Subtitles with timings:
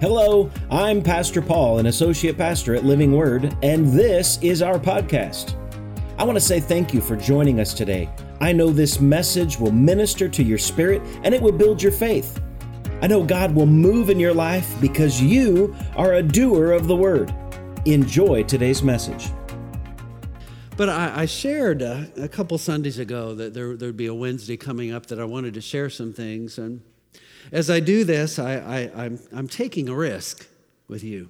[0.00, 5.56] Hello, I'm Pastor Paul, an associate pastor at Living Word, and this is our podcast.
[6.16, 8.08] I want to say thank you for joining us today.
[8.40, 12.40] I know this message will minister to your spirit and it will build your faith.
[13.02, 16.94] I know God will move in your life because you are a doer of the
[16.94, 17.34] word.
[17.84, 19.32] Enjoy today's message.
[20.76, 24.56] But I, I shared uh, a couple Sundays ago that there would be a Wednesday
[24.56, 26.56] coming up that I wanted to share some things.
[26.56, 26.82] And
[27.52, 28.90] as I do this, I,
[29.32, 30.48] I'm taking a risk
[30.88, 31.28] with you.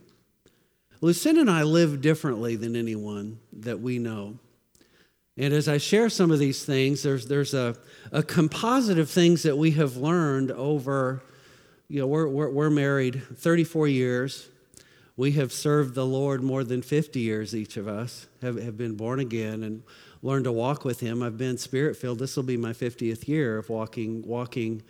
[1.00, 4.38] Lucinda and I live differently than anyone that we know.
[5.36, 7.76] And as I share some of these things, there's, there's a,
[8.10, 11.22] a composite of things that we have learned over,
[11.88, 14.48] you know, we're, we're, we're married 34 years.
[15.16, 18.96] We have served the Lord more than 50 years, each of us have, have been
[18.96, 19.84] born again and
[20.22, 21.22] learned to walk with Him.
[21.22, 22.18] I've been spirit filled.
[22.18, 24.82] This will be my 50th year of walking, walking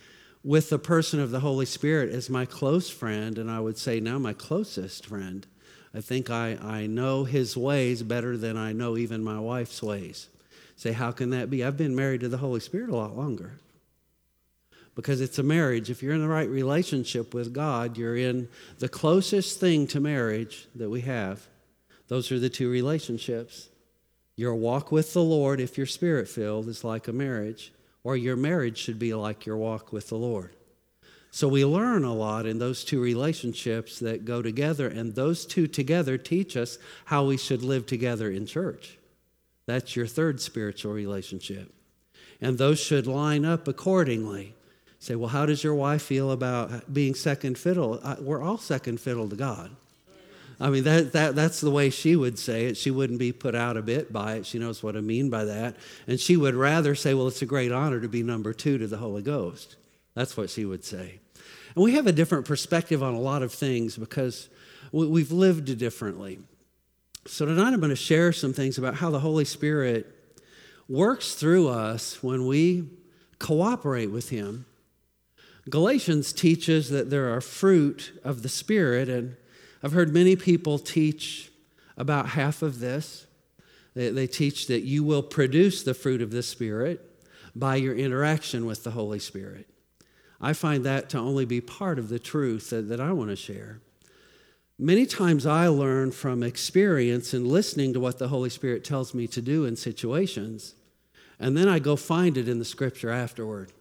[0.45, 4.01] with the person of the Holy Spirit as my close friend, and I would say
[4.01, 5.47] now my closest friend.
[5.95, 10.29] I think I, I know his ways better than I know even my wife's ways.
[10.77, 11.65] Say, how can that be?
[11.65, 13.59] I've been married to the Holy Spirit a lot longer.
[14.95, 15.91] Because it's a marriage.
[15.91, 20.69] If you're in the right relationship with God, you're in the closest thing to marriage
[20.75, 21.47] that we have.
[22.09, 23.69] Those are the two relationships.
[24.37, 27.73] Your walk with the Lord, if you're spirit filled, is like a marriage
[28.09, 30.57] or your marriage should be like your walk with the Lord.
[31.31, 35.67] So we learn a lot in those two relationships that go together, and those two
[35.67, 38.97] together teach us how we should live together in church.
[39.67, 41.71] That's your third spiritual relationship.
[42.41, 44.55] And those should line up accordingly.
[44.99, 48.01] Say, well, how does your wife feel about being second fiddle?
[48.03, 49.71] Uh, we're all second fiddle to God.
[50.61, 52.77] I mean, that, that, that's the way she would say it.
[52.77, 54.47] She wouldn't be put out a bit by it.
[54.47, 55.77] She knows what I mean by that.
[56.07, 58.87] And she would rather say, well, it's a great honor to be number two to
[58.89, 59.77] the Holy Ghost.
[60.15, 61.21] That's what she would say.
[61.77, 64.49] And we have a different perspective on a lot of things because
[64.91, 66.41] we've lived differently.
[67.27, 70.13] So tonight I'm going to share some things about how the Holy Spirit
[70.89, 72.89] works through us when we
[73.39, 74.67] cooperate with Him.
[75.69, 79.37] Galatians teaches that there are fruit of the Spirit, and
[79.83, 81.51] I've heard many people teach
[81.97, 83.27] about half of this.
[83.95, 87.05] They, they teach that you will produce the fruit of the Spirit
[87.55, 89.69] by your interaction with the Holy Spirit.
[90.41, 93.37] I find that to only be part of the truth that, that I want to
[93.37, 93.81] share.
[94.79, 99.27] Many times I learn from experience and listening to what the Holy Spirit tells me
[99.27, 100.75] to do in situations,
[101.41, 103.73] and then I go find it in the scripture afterward.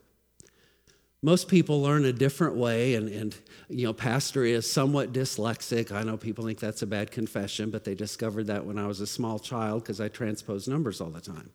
[1.23, 3.35] Most people learn a different way, and, and
[3.69, 5.91] you know, pastor is somewhat dyslexic.
[5.91, 9.01] I know people think that's a bad confession, but they discovered that when I was
[9.01, 11.49] a small child because I transpose numbers all the time.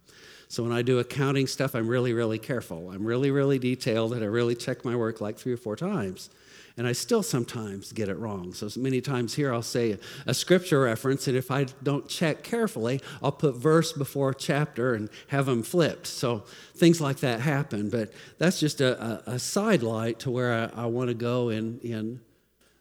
[0.48, 2.90] So when I do accounting stuff, I'm really, really careful.
[2.90, 6.28] I'm really, really detailed, and I really check my work like three or four times
[6.77, 8.55] and I still sometimes get it wrong.
[8.55, 13.00] So many times here I'll say a scripture reference, and if I don't check carefully,
[13.22, 16.06] I'll put verse before chapter and have them flipped.
[16.06, 16.44] So
[16.75, 17.91] things like that happen.
[17.91, 21.78] But that's just a, a, a sidelight to where I, I want to go in,
[21.81, 22.21] in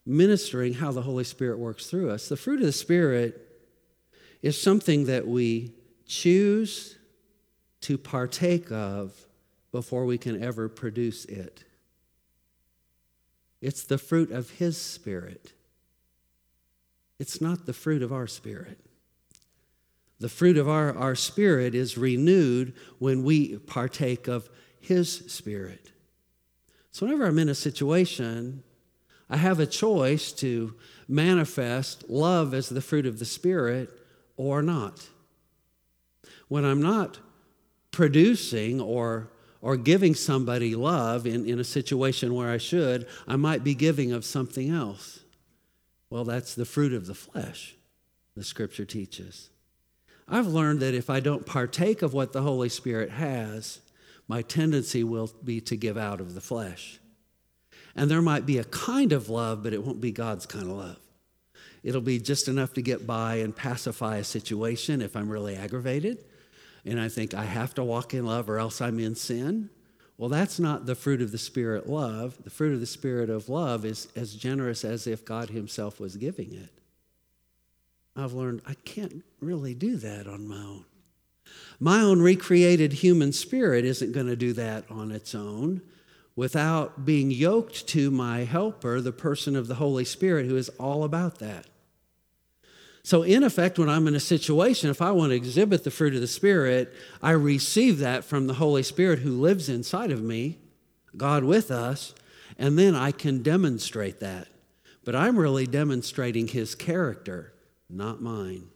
[0.06, 2.30] ministering how the Holy Spirit works through us.
[2.30, 3.48] The fruit of the Spirit
[4.42, 5.74] is something that we
[6.06, 6.98] choose
[7.82, 9.14] to partake of
[9.72, 11.64] before we can ever produce it.
[13.62, 15.54] It's the fruit of His Spirit.
[17.20, 18.80] It's not the fruit of our spirit.
[20.20, 24.50] The fruit of our, our spirit is renewed when we partake of
[24.80, 25.92] His Spirit.
[26.92, 28.64] So, whenever I'm in a situation,
[29.30, 30.76] I have a choice to
[31.08, 33.90] manifest love as the fruit of the Spirit
[34.36, 35.08] or not.
[36.48, 37.20] When I'm not
[37.92, 43.64] producing or or giving somebody love in, in a situation where I should, I might
[43.64, 45.20] be giving of something else.
[46.10, 47.76] Well, that's the fruit of the flesh,
[48.36, 49.50] the scripture teaches.
[50.28, 53.80] I've learned that if I don't partake of what the Holy Spirit has,
[54.28, 57.00] my tendency will be to give out of the flesh.
[57.96, 60.78] And there might be a kind of love, but it won't be God's kind of
[60.78, 60.98] love.
[61.84, 66.24] It'll be just enough to get by and pacify a situation if I'm really aggravated
[66.86, 69.70] and I think I have to walk in love or else I'm in sin.
[70.18, 72.44] Well, that's not the fruit of the Spirit love.
[72.44, 76.16] The fruit of the Spirit of love is as generous as if God Himself was
[76.18, 76.70] giving it.
[78.16, 80.86] I've learned I can't really do that on my own.
[81.80, 85.82] My own recreated human spirit isn't going to do that on its own
[86.36, 91.04] without being yoked to my helper, the person of the Holy Spirit, who is all
[91.04, 91.66] about that.
[93.04, 96.14] So, in effect, when I'm in a situation, if I want to exhibit the fruit
[96.14, 100.60] of the Spirit, I receive that from the Holy Spirit who lives inside of me,
[101.18, 102.14] God with us,
[102.60, 104.48] and then I can demonstrate that.
[105.04, 107.54] but I'm really demonstrating his character,
[107.90, 108.68] not mine.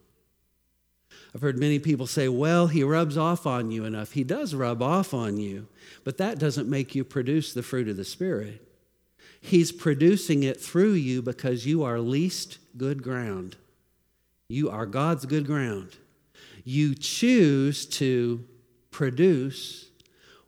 [1.34, 4.14] I've heard many people say, well, he rubs off on you enough.
[4.14, 5.68] He does rub off on you,
[6.04, 8.62] but that doesn't make you produce the fruit of the Spirit.
[9.42, 13.58] He's producing it through you because you are least good ground.
[14.48, 15.98] You are God's good ground.
[16.64, 18.44] You choose to
[18.92, 19.90] produce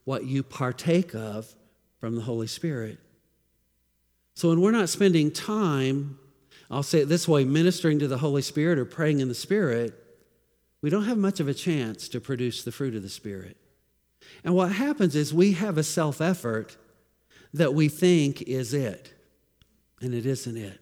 [0.03, 1.53] what you partake of
[1.99, 2.99] from the Holy Spirit.
[4.35, 6.19] So when we're not spending time,
[6.69, 9.93] I'll say it this way, ministering to the Holy Spirit or praying in the Spirit,
[10.81, 13.57] we don't have much of a chance to produce the fruit of the Spirit.
[14.43, 16.77] And what happens is we have a self effort
[17.53, 19.13] that we think is it,
[20.01, 20.79] and it isn't it.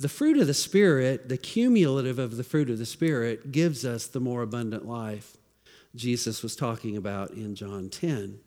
[0.00, 4.06] The fruit of the Spirit, the cumulative of the fruit of the Spirit, gives us
[4.06, 5.36] the more abundant life
[5.94, 8.38] Jesus was talking about in John 10.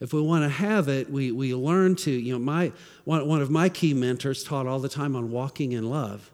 [0.00, 2.72] If we want to have it, we, we learn to, you know, my,
[3.04, 6.30] one, one of my key mentors taught all the time on walking in love.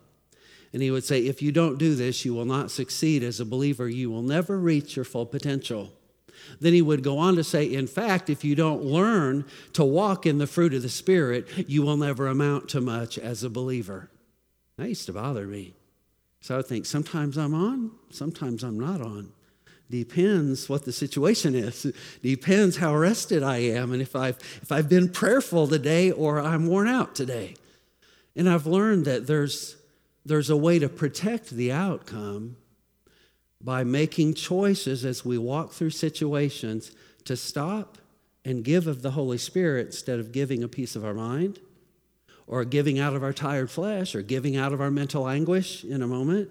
[0.72, 3.44] And he would say, if you don't do this, you will not succeed as a
[3.44, 3.88] believer.
[3.88, 5.90] You will never reach your full potential.
[6.60, 10.26] Then he would go on to say, in fact, if you don't learn to walk
[10.26, 14.10] in the fruit of the Spirit, you will never amount to much as a believer.
[14.78, 15.74] That used to bother me.
[16.40, 19.32] So I think, sometimes I'm on, sometimes I'm not on.
[19.90, 21.92] Depends what the situation is.
[22.22, 26.66] Depends how rested I am and if I've, if I've been prayerful today or I'm
[26.66, 27.54] worn out today.
[28.36, 29.76] And I've learned that there's,
[30.24, 32.56] there's a way to protect the outcome
[33.60, 36.92] by making choices as we walk through situations
[37.24, 37.98] to stop
[38.44, 41.58] and give of the Holy Spirit instead of giving a piece of our mind
[42.48, 46.02] or giving out of our tired flesh or giving out of our mental anguish in
[46.02, 46.50] a moment.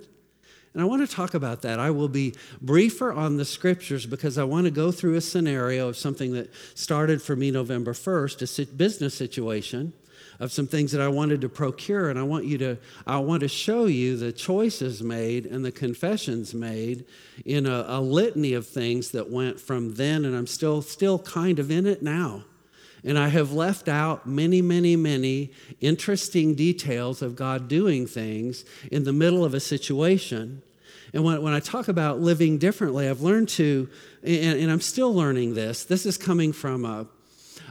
[0.73, 1.79] And I want to talk about that.
[1.79, 5.89] I will be briefer on the scriptures because I want to go through a scenario
[5.89, 9.93] of something that started for me November 1st, a business situation
[10.39, 12.11] of some things that I wanted to procure.
[12.11, 12.77] And I want you to,
[13.07, 17.05] I want to show you the choices made and the confessions made
[17.43, 21.57] in a, a litany of things that went from then, and I'm still, still kind
[21.57, 22.43] of in it now.
[23.03, 29.03] And I have left out many, many, many interesting details of God doing things in
[29.03, 30.61] the middle of a situation.
[31.13, 33.89] And when, when I talk about living differently, I've learned to,
[34.23, 37.07] and, and I'm still learning this, this is coming from a,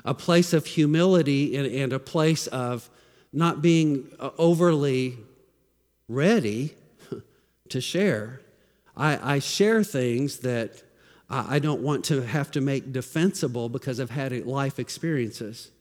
[0.04, 2.88] a place of humility and, and a place of
[3.32, 5.18] not being uh, overly
[6.08, 6.74] ready
[7.68, 8.40] to share.
[8.96, 10.82] I, I share things that
[11.28, 15.72] I don't want to have to make defensible because I've had life experiences.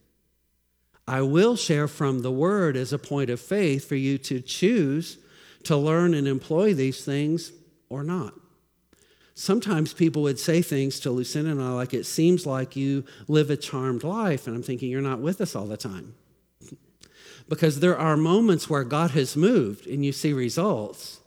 [1.07, 5.19] I will share from the word as a point of faith for you to choose
[5.65, 7.51] to learn and employ these things
[7.89, 8.33] or not.
[9.36, 13.50] Sometimes people would say things to Lucinda and I like, it seems like you live
[13.50, 14.47] a charmed life.
[14.47, 16.15] And I'm thinking, you're not with us all the time.
[17.50, 21.19] because there are moments where God has moved and you see results,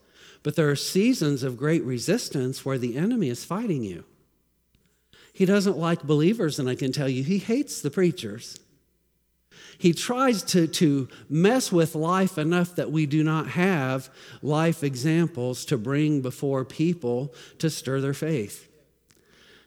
[0.43, 4.05] but there are seasons of great resistance where the enemy is fighting you.
[5.39, 8.59] He doesn't like believers, and I can tell you, he hates the preachers.
[9.79, 14.11] He tries to, to mess with life enough that we do not have
[14.43, 18.69] life examples to bring before people to stir their faith.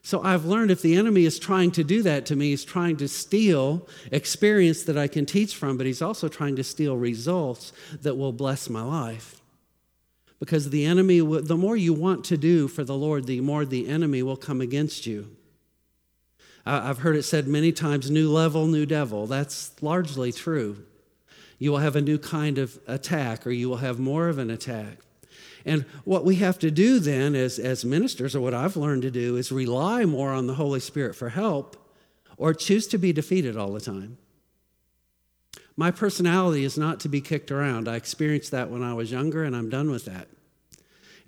[0.02, 2.98] So I've learned if the enemy is trying to do that to me, he's trying
[2.98, 7.72] to steal experience that I can teach from, but he's also trying to steal results
[8.02, 9.40] that will bless my life.
[10.38, 13.88] Because the enemy, the more you want to do for the Lord, the more the
[13.88, 15.38] enemy will come against you.
[16.66, 19.28] I've heard it said many times new level, new devil.
[19.28, 20.86] That's largely true.
[21.58, 24.50] You will have a new kind of attack, or you will have more of an
[24.50, 25.00] attack.
[25.66, 29.12] And what we have to do then, as, as ministers, or what I've learned to
[29.12, 31.78] do, is rely more on the Holy Spirit for help
[32.38, 34.18] or choose to be defeated all the time.
[35.78, 37.88] My personality is not to be kicked around.
[37.88, 40.28] I experienced that when I was younger, and I'm done with that.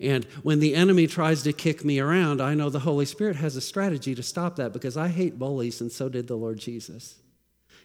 [0.00, 3.56] And when the enemy tries to kick me around, I know the Holy Spirit has
[3.56, 7.16] a strategy to stop that because I hate bullies, and so did the Lord Jesus.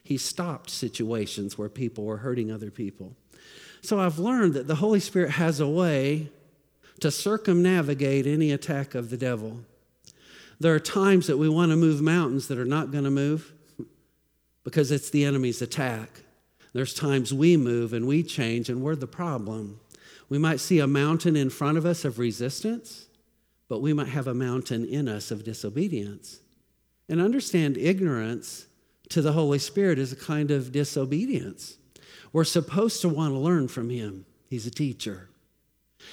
[0.02, 3.16] He stopped situations where people were hurting other people.
[3.82, 6.30] So I've learned that the Holy Spirit has a way
[7.00, 9.60] to circumnavigate any attack of the devil.
[10.58, 13.52] There are times that we want to move mountains that are not going to move
[14.64, 16.20] because it's the enemy's attack.
[16.72, 19.80] There's times we move and we change and we're the problem.
[20.30, 23.08] We might see a mountain in front of us of resistance,
[23.68, 26.40] but we might have a mountain in us of disobedience.
[27.08, 28.66] And understand ignorance
[29.10, 31.76] to the Holy Spirit is a kind of disobedience.
[32.32, 35.28] We're supposed to want to learn from Him, He's a teacher.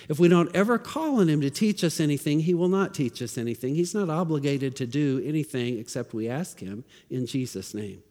[0.10, 3.22] If we don't ever call on Him to teach us anything, He will not teach
[3.22, 3.76] us anything.
[3.76, 8.02] He's not obligated to do anything except we ask Him in Jesus' name.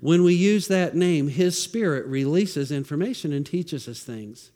[0.00, 4.50] When we use that name, His Spirit releases information and teaches us things.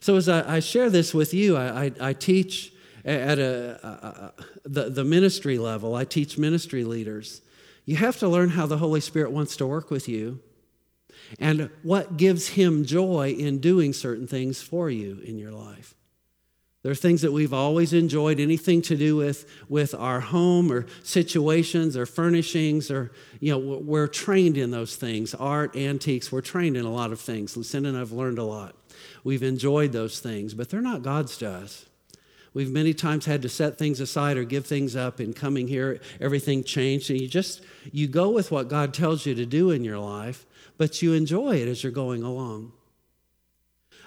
[0.00, 2.72] So, as I, I share this with you, I, I, I teach
[3.04, 7.42] at a, a, the, the ministry level, I teach ministry leaders.
[7.84, 10.40] You have to learn how the Holy Spirit wants to work with you
[11.38, 15.94] and what gives Him joy in doing certain things for you in your life.
[16.82, 20.86] There are things that we've always enjoyed, anything to do with, with our home or
[21.02, 25.34] situations or furnishings, or, you know, we're trained in those things.
[25.34, 27.54] Art, antiques, we're trained in a lot of things.
[27.54, 28.76] Lucinda and I've learned a lot.
[29.24, 31.84] We've enjoyed those things, but they're not God's to us.
[32.54, 35.20] We've many times had to set things aside or give things up.
[35.20, 39.34] In coming here, everything changed, and you just you go with what God tells you
[39.36, 40.46] to do in your life,
[40.76, 42.72] but you enjoy it as you're going along.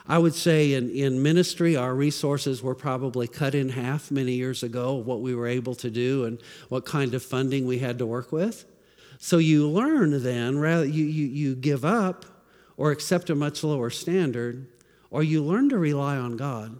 [0.05, 4.62] I would say in, in ministry, our resources were probably cut in half many years
[4.62, 8.05] ago, what we were able to do and what kind of funding we had to
[8.05, 8.65] work with.
[9.17, 12.25] So you learn then, rather you, you, you give up
[12.75, 14.67] or accept a much lower standard,
[15.10, 16.79] or you learn to rely on God.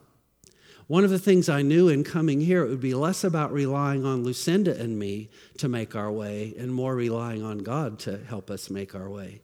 [0.88, 4.03] One of the things I knew in coming here, it would be less about relying
[4.03, 8.51] on Lucinda and me to make our way and more relying on God to help
[8.51, 9.39] us make our way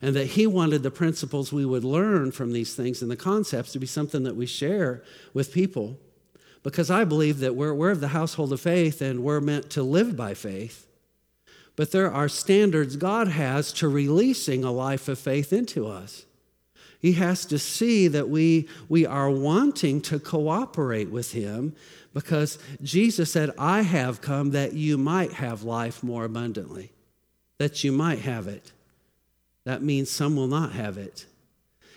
[0.00, 3.72] and that he wanted the principles we would learn from these things and the concepts
[3.72, 5.02] to be something that we share
[5.34, 5.98] with people.
[6.62, 9.82] Because I believe that we're, we're of the household of faith and we're meant to
[9.82, 10.86] live by faith.
[11.76, 16.26] But there are standards God has to releasing a life of faith into us.
[17.00, 21.76] He has to see that we, we are wanting to cooperate with Him
[22.12, 26.90] because Jesus said, I have come that you might have life more abundantly,
[27.58, 28.72] that you might have it
[29.68, 31.26] that means some will not have it.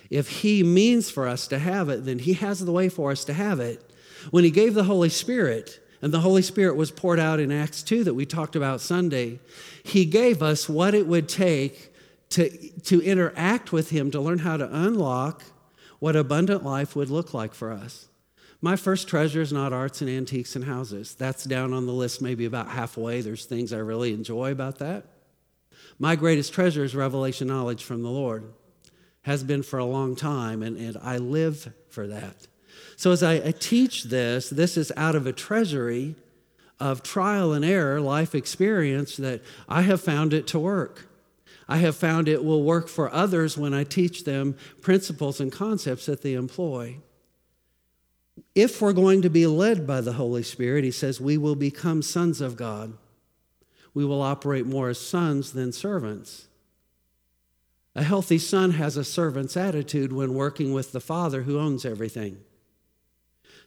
[0.09, 3.23] If He means for us to have it, then He has the way for us
[3.25, 3.81] to have it.
[4.29, 7.83] When He gave the Holy Spirit, and the Holy Spirit was poured out in Acts
[7.83, 9.39] 2 that we talked about Sunday,
[9.83, 11.93] He gave us what it would take
[12.31, 12.49] to,
[12.81, 15.43] to interact with Him, to learn how to unlock
[15.99, 18.07] what abundant life would look like for us.
[18.59, 21.15] My first treasure is not arts and antiques and houses.
[21.15, 23.21] That's down on the list, maybe about halfway.
[23.21, 25.05] There's things I really enjoy about that.
[26.01, 28.55] My greatest treasure is revelation knowledge from the Lord.
[29.21, 32.47] Has been for a long time, and, and I live for that.
[32.95, 36.15] So as I, I teach this, this is out of a treasury
[36.79, 41.07] of trial and error, life experience that I have found it to work.
[41.69, 46.07] I have found it will work for others when I teach them principles and concepts
[46.07, 46.97] that they employ.
[48.55, 52.01] If we're going to be led by the Holy Spirit, he says, we will become
[52.01, 52.97] sons of God
[53.93, 56.47] we will operate more as sons than servants.
[57.95, 62.37] A healthy son has a servant's attitude when working with the father who owns everything.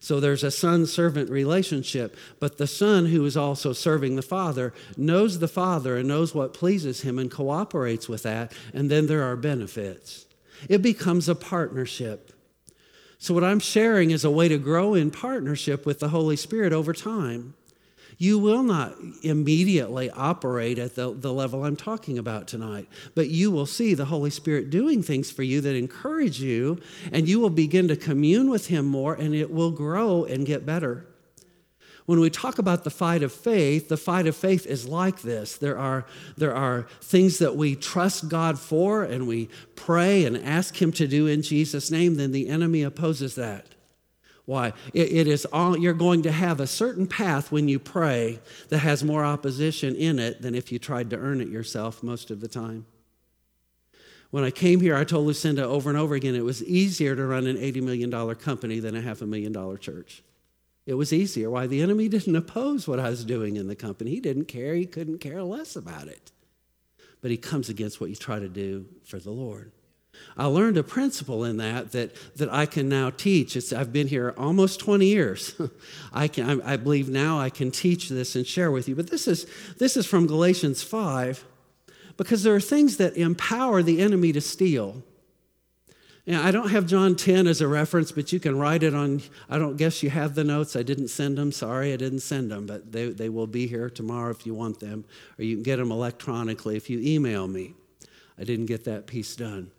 [0.01, 4.75] So there's a son servant relationship, but the son who is also serving the father
[4.97, 9.23] knows the father and knows what pleases him and cooperates with that, and then there
[9.23, 10.27] are benefits.
[10.69, 12.33] It becomes a partnership.
[13.19, 16.75] So, what I'm sharing is a way to grow in partnership with the Holy Spirit
[16.75, 17.55] over time
[18.19, 23.51] you will not immediately operate at the, the level I'm talking about tonight, but you
[23.51, 26.81] will see the Holy Spirit doing things for you that encourage you,
[27.13, 30.65] and you will begin to commune with Him more, and it will grow and get
[30.67, 31.07] better.
[32.07, 35.57] When we talk about the fight of faith, the fight of faith is like this.
[35.57, 36.05] There are,
[36.37, 41.09] there are things that we trust God for and we pray and ask Him to
[41.09, 43.74] do in Jesus' name, then the enemy opposes that.
[44.47, 44.73] Why?
[44.93, 48.79] It, it is all, you're going to have a certain path when you pray that
[48.79, 52.41] has more opposition in it than if you tried to earn it yourself most of
[52.41, 52.85] the time.
[54.31, 57.25] When I came here, I told Lucinda over and over again it was easier to
[57.25, 60.23] run an $80 million company than a half a million dollar church.
[60.87, 61.49] It was easier.
[61.49, 61.67] Why?
[61.67, 64.11] The enemy didn't oppose what I was doing in the company.
[64.11, 64.75] He didn't care.
[64.75, 66.33] He couldn't care less about it.
[67.23, 69.73] But he comes against what you try to do for the Lord.
[70.37, 73.57] I learned a principle in that that, that I can now teach.
[73.57, 75.55] It's, I've been here almost 20 years.
[76.13, 78.95] I, can, I, I believe now I can teach this and share with you.
[78.95, 79.47] But this is,
[79.79, 81.45] this is from Galatians 5
[82.17, 85.03] because there are things that empower the enemy to steal.
[86.27, 89.21] And I don't have John 10 as a reference, but you can write it on.
[89.51, 90.75] I don't guess you have the notes.
[90.75, 91.53] I didn't send them.
[91.53, 94.81] Sorry, I didn't send them, but they, they will be here tomorrow if you want
[94.81, 95.05] them,
[95.39, 97.75] or you can get them electronically if you email me.
[98.39, 99.71] I didn't get that piece done.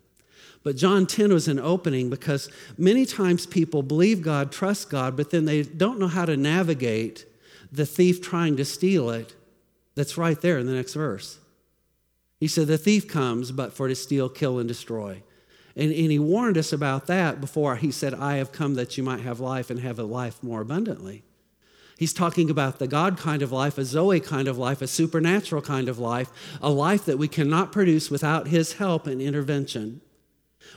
[0.66, 5.30] But John 10 was an opening because many times people believe God, trust God, but
[5.30, 7.24] then they don't know how to navigate
[7.70, 9.36] the thief trying to steal it
[9.94, 11.38] that's right there in the next verse.
[12.40, 15.22] He said, The thief comes but for to steal, kill, and destroy.
[15.76, 19.04] And, and he warned us about that before he said, I have come that you
[19.04, 21.22] might have life and have a life more abundantly.
[21.96, 25.62] He's talking about the God kind of life, a Zoe kind of life, a supernatural
[25.62, 30.00] kind of life, a life that we cannot produce without His help and intervention.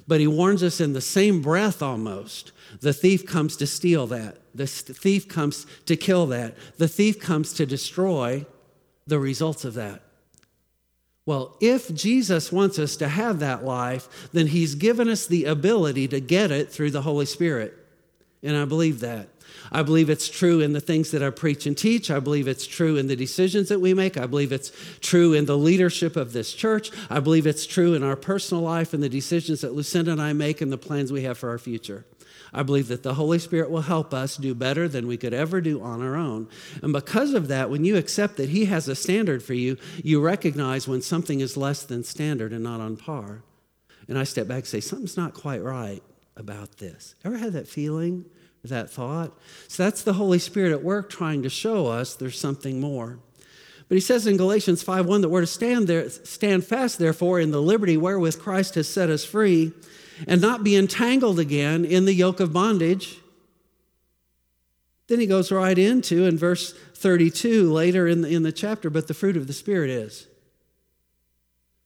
[0.08, 4.38] But He warns us in the same breath almost the thief comes to steal that,
[4.53, 8.46] the thief comes to kill that, the thief comes to destroy
[9.08, 10.03] the results of that.
[11.25, 16.08] Well, if Jesus wants us to have that life, then He's given us the ability
[16.10, 17.75] to get it through the Holy Spirit.
[18.41, 19.29] And I believe that.
[19.72, 22.10] I believe it's true in the things that I preach and teach.
[22.10, 24.18] I believe it's true in the decisions that we make.
[24.18, 26.92] I believe it's true in the leadership of this church.
[27.10, 30.34] I believe it's true in our personal life and the decisions that Lucinda and I
[30.34, 32.06] make and the plans we have for our future.
[32.54, 35.62] I believe that the Holy Spirit will help us do better than we could ever
[35.62, 36.48] do on our own.
[36.82, 40.20] And because of that, when you accept that He has a standard for you, you
[40.20, 43.44] recognize when something is less than standard and not on par.
[44.08, 46.01] And I step back and say, something's not quite right
[46.36, 47.13] about this.
[47.24, 48.25] Ever had that feeling?
[48.63, 49.32] That thought.
[49.68, 53.20] So that's the Holy Spirit at work trying to show us there's something more.
[53.88, 57.51] But he says in Galatians 5:1 that we're to stand there, stand fast, therefore, in
[57.51, 59.74] the liberty wherewith Christ has set us free,
[60.28, 63.20] and not be entangled again in the yoke of bondage.
[65.08, 69.08] Then he goes right into in verse 32 later in the, in the chapter, but
[69.08, 70.28] the fruit of the Spirit is.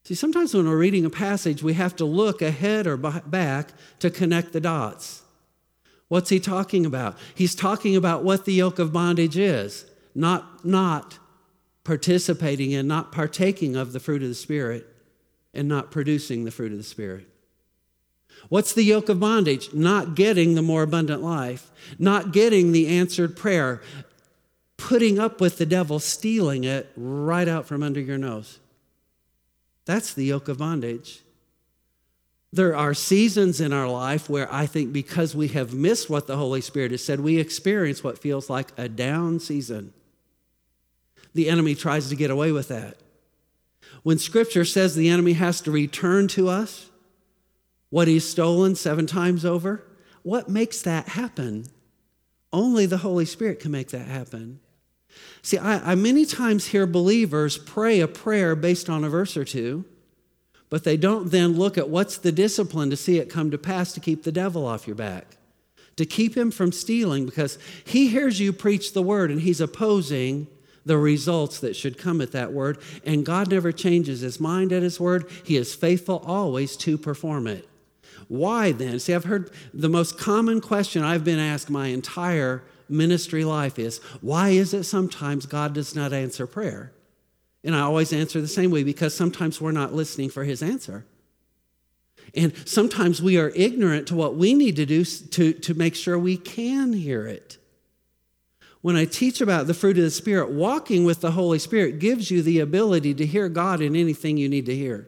[0.03, 4.09] See, sometimes when we're reading a passage, we have to look ahead or back to
[4.09, 5.22] connect the dots.
[6.13, 7.17] What's he talking about?
[7.33, 11.17] He's talking about what the yoke of bondage is, not, not
[11.83, 14.85] participating in, not partaking of the fruit of the Spirit,
[15.55, 17.27] and not producing the fruit of the Spirit.
[18.47, 19.73] What's the yoke of bondage?
[19.73, 23.81] Not getting the more abundant life, not getting the answered prayer,
[24.77, 28.59] putting up with the devil stealing it right out from under your nose.
[29.85, 31.22] That's the yoke of bondage.
[32.53, 36.37] There are seasons in our life where I think because we have missed what the
[36.37, 39.91] Holy Spirit has said, we experience what feels like a down season.
[41.33, 42.97] The enemy tries to get away with that.
[44.03, 46.91] When scripture says the enemy has to return to us
[47.89, 49.83] what he's stolen seven times over,
[50.21, 51.65] what makes that happen?
[52.51, 54.59] Only the Holy Spirit can make that happen.
[55.41, 59.43] See, I, I many times hear believers pray a prayer based on a verse or
[59.43, 59.85] two
[60.73, 63.93] but they don't then look at what's the discipline to see it come to pass
[63.93, 65.37] to keep the devil off your back,
[65.97, 70.47] to keep him from stealing, because he hears you preach the word and he's opposing
[70.83, 72.79] the results that should come at that word.
[73.05, 77.45] And God never changes his mind at his word, he is faithful always to perform
[77.45, 77.69] it.
[78.27, 78.97] Why then?
[78.97, 83.99] See, I've heard the most common question I've been asked my entire ministry life is
[84.21, 86.92] why is it sometimes God does not answer prayer?
[87.63, 91.05] And I always answer the same way because sometimes we're not listening for his answer.
[92.35, 96.17] And sometimes we are ignorant to what we need to do to, to make sure
[96.17, 97.57] we can hear it.
[98.81, 102.29] When I teach about the fruit of the Spirit, walking with the Holy Spirit gives
[102.29, 105.07] you the ability to hear God in anything you need to hear.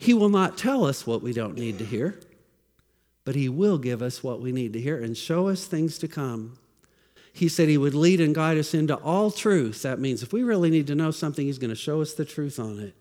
[0.00, 2.18] He will not tell us what we don't need to hear,
[3.24, 6.08] but He will give us what we need to hear and show us things to
[6.08, 6.57] come.
[7.38, 9.82] He said he would lead and guide us into all truth.
[9.82, 12.24] That means if we really need to know something, he's going to show us the
[12.24, 12.96] truth on it.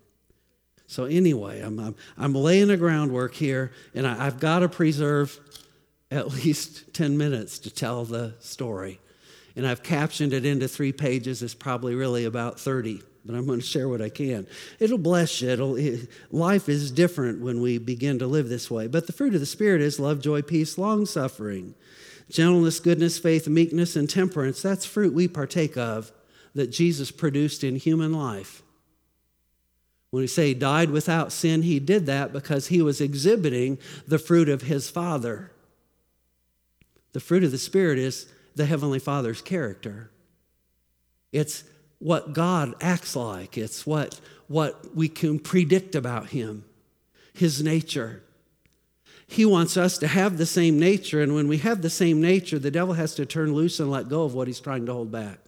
[0.86, 5.40] So, anyway, I'm, I'm, I'm laying the groundwork here, and I, I've got to preserve
[6.12, 9.00] at least 10 minutes to tell the story.
[9.56, 11.42] And I've captioned it into three pages.
[11.42, 14.46] It's probably really about 30, but I'm going to share what I can.
[14.80, 15.50] It'll bless you.
[15.50, 18.86] It'll, it, life is different when we begin to live this way.
[18.86, 21.74] But the fruit of the Spirit is love, joy, peace, long suffering
[22.30, 26.12] Gentleness, goodness, faith, meekness, and temperance, that's fruit we partake of
[26.56, 28.64] that Jesus produced in human life.
[30.10, 34.50] When we say died without sin, he did that because he was exhibiting the fruit
[34.50, 35.52] of his Father.
[37.14, 40.10] The fruit of the Spirit is the Heavenly Father's character.
[41.32, 41.64] It's
[42.00, 46.64] what God acts like, it's what, what we can predict about him,
[47.34, 48.24] his nature.
[49.28, 52.58] He wants us to have the same nature, and when we have the same nature,
[52.58, 55.12] the devil has to turn loose and let go of what he's trying to hold
[55.12, 55.40] back,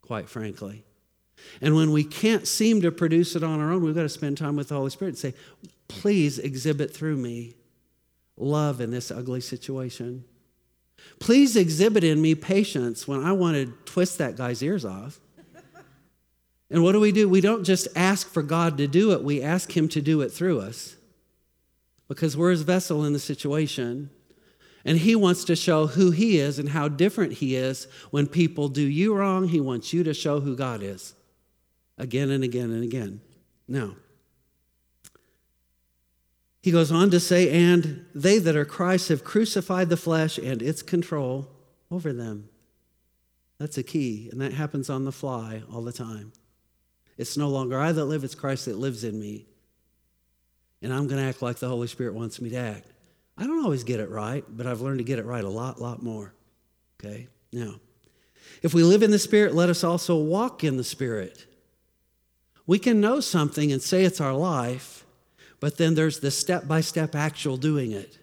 [0.00, 0.82] quite frankly.
[1.60, 4.38] And when we can't seem to produce it on our own, we've got to spend
[4.38, 5.34] time with the Holy Spirit and say,
[5.88, 7.54] please exhibit through me
[8.38, 10.24] love in this ugly situation.
[11.20, 15.20] Please exhibit in me patience when I want to twist that guy's ears off.
[16.68, 17.28] And what do we do?
[17.28, 20.30] We don't just ask for God to do it, we ask Him to do it
[20.30, 20.95] through us
[22.08, 24.10] because we're his vessel in the situation.
[24.84, 27.88] And he wants to show who he is and how different he is.
[28.10, 31.14] When people do you wrong, he wants you to show who God is
[31.98, 33.20] again and again and again.
[33.66, 33.96] Now,
[36.62, 40.60] he goes on to say, and they that are Christ have crucified the flesh and
[40.60, 41.48] its control
[41.90, 42.48] over them.
[43.58, 46.32] That's a key, and that happens on the fly all the time.
[47.16, 49.46] It's no longer I that live, it's Christ that lives in me.
[50.86, 52.86] And I'm going to act like the Holy Spirit wants me to act.
[53.36, 55.80] I don't always get it right, but I've learned to get it right a lot,
[55.80, 56.32] lot more.
[57.00, 57.26] Okay?
[57.52, 57.80] Now,
[58.62, 61.44] if we live in the Spirit, let us also walk in the Spirit.
[62.68, 65.04] We can know something and say it's our life,
[65.58, 68.20] but then there's the step by step actual doing it.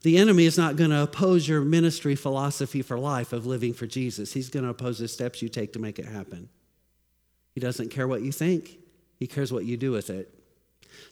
[0.00, 3.86] The enemy is not going to oppose your ministry philosophy for life of living for
[3.86, 4.32] Jesus.
[4.32, 6.48] He's going to oppose the steps you take to make it happen.
[7.52, 8.78] He doesn't care what you think,
[9.18, 10.32] he cares what you do with it.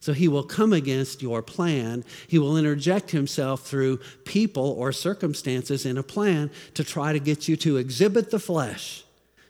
[0.01, 2.05] So he will come against your plan.
[2.29, 7.49] He will interject himself through people or circumstances in a plan to try to get
[7.49, 9.05] you to exhibit the flesh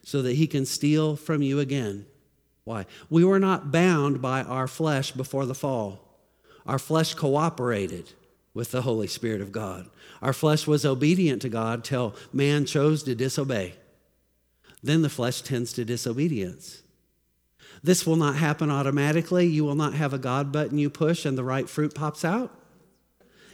[0.05, 2.07] so that he can steal from you again.
[2.65, 2.87] Why?
[3.11, 6.01] We were not bound by our flesh before the fall.
[6.67, 8.13] Our flesh cooperated
[8.55, 9.91] with the Holy Spirit of God.
[10.23, 13.75] Our flesh was obedient to God till man chose to disobey.
[14.83, 16.83] Then the flesh tends to disobedience.
[17.85, 19.45] This will not happen automatically.
[19.47, 22.51] You will not have a God button you push and the right fruit pops out.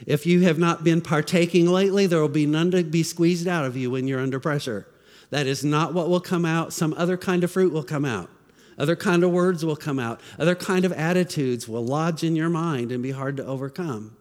[0.07, 3.65] If you have not been partaking lately, there will be none to be squeezed out
[3.65, 4.87] of you when you're under pressure.
[5.31, 6.71] That is not what will come out.
[6.71, 8.29] Some other kind of fruit will come out.
[8.77, 10.21] Other kind of words will come out.
[10.39, 14.15] Other kind of attitudes will lodge in your mind and be hard to overcome.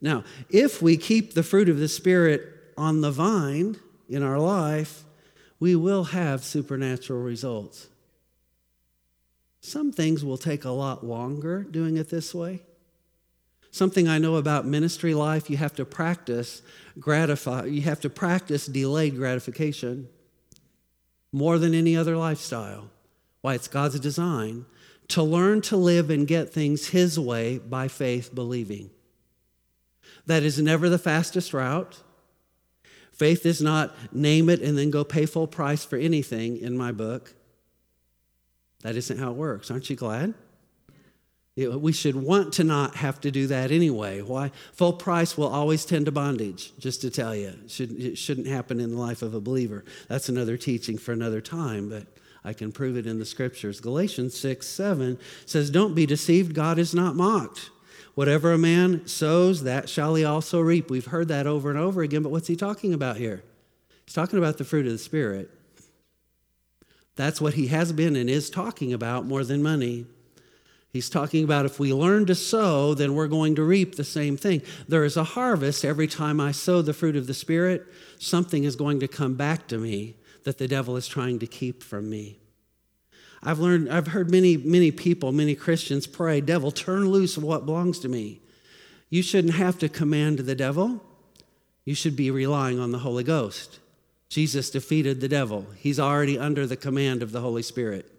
[0.00, 2.42] Now, if we keep the fruit of the Spirit
[2.76, 3.76] on the vine
[4.08, 5.04] in our life,
[5.60, 7.86] we will have supernatural results.
[9.64, 12.60] Some things will take a lot longer doing it this way.
[13.70, 16.60] Something I know about ministry life, you have to practice
[17.00, 20.10] gratify, you have to practice delayed gratification
[21.32, 22.90] more than any other lifestyle.
[23.40, 24.66] Why it's God's design
[25.08, 28.90] to learn to live and get things His way by faith believing.
[30.26, 32.02] That is never the fastest route.
[33.12, 36.92] Faith is not name it and then go pay full price for anything in my
[36.92, 37.34] book.
[38.84, 39.70] That isn't how it works.
[39.70, 40.34] Aren't you glad?
[41.56, 44.20] we should want to not have to do that anyway.
[44.20, 44.50] Why?
[44.72, 47.54] Full price will always tend to bondage, just to tell you.
[47.64, 49.84] It shouldn't, it shouldn't happen in the life of a believer.
[50.08, 52.08] That's another teaching for another time, but
[52.44, 53.80] I can prove it in the scriptures.
[53.80, 55.16] Galatians 6 7
[55.46, 57.70] says, Don't be deceived, God is not mocked.
[58.16, 60.90] Whatever a man sows, that shall he also reap.
[60.90, 63.44] We've heard that over and over again, but what's he talking about here?
[64.04, 65.50] He's talking about the fruit of the Spirit.
[67.16, 70.06] That's what he has been and is talking about more than money.
[70.92, 74.36] He's talking about if we learn to sow, then we're going to reap the same
[74.36, 74.62] thing.
[74.86, 77.84] There is a harvest every time I sow the fruit of the Spirit,
[78.18, 81.82] something is going to come back to me that the devil is trying to keep
[81.82, 82.38] from me.
[83.42, 87.66] I've learned, I've heard many, many people, many Christians pray, Devil, turn loose of what
[87.66, 88.40] belongs to me.
[89.10, 91.02] You shouldn't have to command the devil.
[91.84, 93.80] You should be relying on the Holy Ghost.
[94.34, 95.64] Jesus defeated the devil.
[95.76, 98.10] He's already under the command of the Holy Spirit.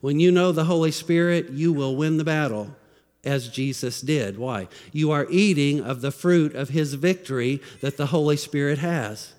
[0.00, 2.76] When you know the Holy Spirit, you will win the battle
[3.24, 4.38] as Jesus did.
[4.38, 4.68] Why?
[4.92, 9.32] You are eating of the fruit of his victory that the Holy Spirit has.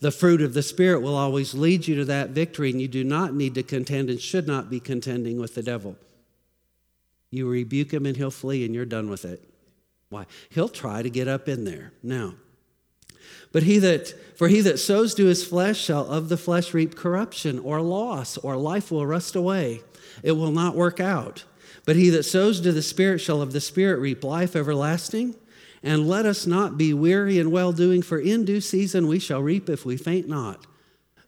[0.00, 3.04] The fruit of the Spirit will always lead you to that victory, and you do
[3.04, 5.96] not need to contend and should not be contending with the devil.
[7.30, 9.46] You rebuke him and he'll flee, and you're done with it.
[10.08, 10.24] Why?
[10.48, 11.92] He'll try to get up in there.
[12.02, 12.32] Now,
[13.54, 16.96] but he that, for he that sows to his flesh shall of the flesh reap
[16.96, 19.80] corruption or loss, or life will rust away.
[20.24, 21.44] It will not work out.
[21.86, 25.36] But he that sows to the Spirit shall of the Spirit reap life everlasting.
[25.84, 29.40] And let us not be weary in well doing, for in due season we shall
[29.40, 30.66] reap if we faint not.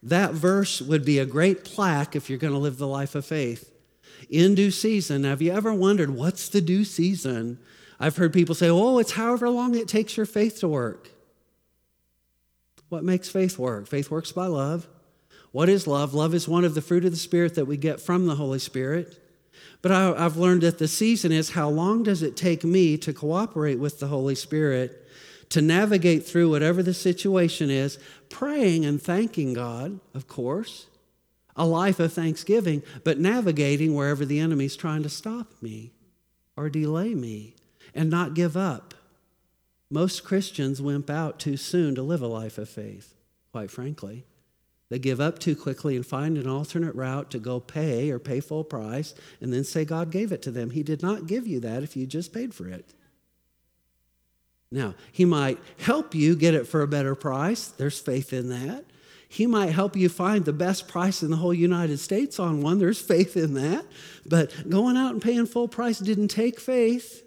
[0.02, 3.24] That verse would be a great plaque if you're going to live the life of
[3.24, 3.70] faith.
[4.28, 5.22] In due season.
[5.22, 7.60] Have you ever wondered what's the due season?
[8.00, 11.12] I've heard people say, oh, it's however long it takes your faith to work.
[12.88, 13.86] What makes faith work?
[13.86, 14.86] Faith works by love.
[15.52, 16.14] What is love?
[16.14, 18.58] Love is one of the fruit of the Spirit that we get from the Holy
[18.58, 19.20] Spirit.
[19.82, 23.12] But I, have learned that the season is how long does it take me to
[23.12, 25.02] cooperate with the Holy Spirit
[25.50, 30.86] to navigate through whatever the situation is, praying and thanking God, of course,
[31.54, 35.92] a life of thanksgiving, but navigating wherever the enemy's trying to stop me
[36.56, 37.54] or delay me
[37.94, 38.94] and not give up.
[39.90, 43.14] Most Christians wimp out too soon to live a life of faith,
[43.52, 44.24] quite frankly.
[44.88, 48.40] They give up too quickly and find an alternate route to go pay or pay
[48.40, 50.70] full price and then say God gave it to them.
[50.70, 52.94] He did not give you that if you just paid for it.
[54.70, 57.68] Now, He might help you get it for a better price.
[57.68, 58.84] There's faith in that.
[59.28, 62.78] He might help you find the best price in the whole United States on one.
[62.78, 63.84] There's faith in that.
[64.24, 67.25] But going out and paying full price didn't take faith.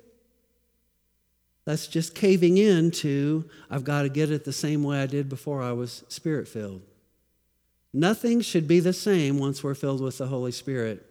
[1.69, 5.29] That's just caving in to, I've got to get it the same way I did
[5.29, 6.81] before I was spirit filled.
[7.93, 11.05] Nothing should be the same once we're filled with the Holy Spirit.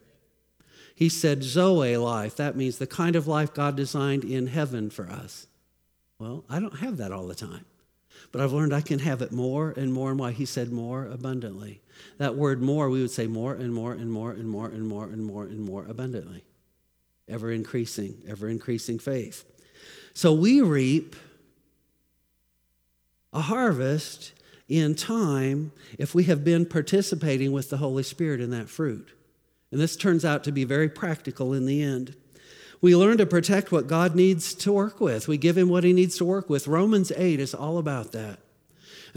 [0.96, 2.34] He said Zoe life.
[2.34, 5.46] That means the kind of life God designed in heaven for us.
[6.18, 7.64] Well, I don't have that all the time.
[8.32, 11.06] But I've learned I can have it more and more and why he said more
[11.06, 11.82] abundantly.
[12.16, 15.04] That word more, we would say more and more and more and more and more
[15.04, 16.42] and more and more abundantly.
[17.28, 19.44] Ever increasing, ever increasing faith.
[20.18, 21.14] So we reap
[23.32, 24.32] a harvest
[24.68, 29.12] in time if we have been participating with the Holy Spirit in that fruit.
[29.70, 32.16] And this turns out to be very practical in the end.
[32.80, 35.28] We learn to protect what God needs to work with.
[35.28, 36.66] We give Him what He needs to work with.
[36.66, 38.40] Romans 8 is all about that.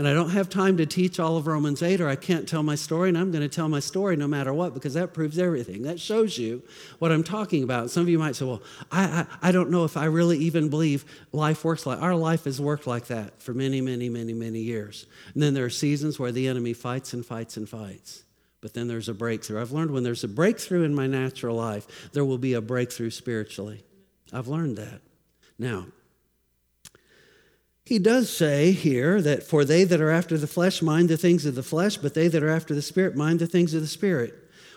[0.01, 2.63] And I don't have time to teach all of Romans 8, or I can't tell
[2.63, 5.37] my story, and I'm going to tell my story no matter what, because that proves
[5.37, 5.83] everything.
[5.83, 6.63] That shows you
[6.97, 7.91] what I'm talking about.
[7.91, 10.69] Some of you might say, Well, I, I, I don't know if I really even
[10.69, 14.61] believe life works like our life has worked like that for many, many, many, many
[14.61, 15.05] years.
[15.35, 18.23] And then there are seasons where the enemy fights and fights and fights
[18.59, 19.59] but then there's a breakthrough.
[19.61, 23.09] I've learned when there's a breakthrough in my natural life, there will be a breakthrough
[23.09, 23.83] spiritually.
[24.31, 25.01] I've learned that.
[25.57, 25.87] Now,
[27.91, 31.45] he does say here that for they that are after the flesh mind the things
[31.45, 33.87] of the flesh, but they that are after the spirit mind the things of the
[33.87, 34.33] spirit.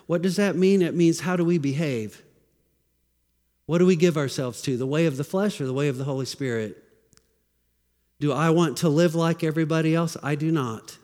[0.09, 0.83] What does that mean?
[0.83, 2.24] It means how do we behave?
[3.66, 4.77] What do we give ourselves to?
[4.77, 6.77] The way of the flesh or the way of the Holy Spirit?
[8.18, 10.16] Do I want to live like everybody else?
[10.20, 10.98] I do not.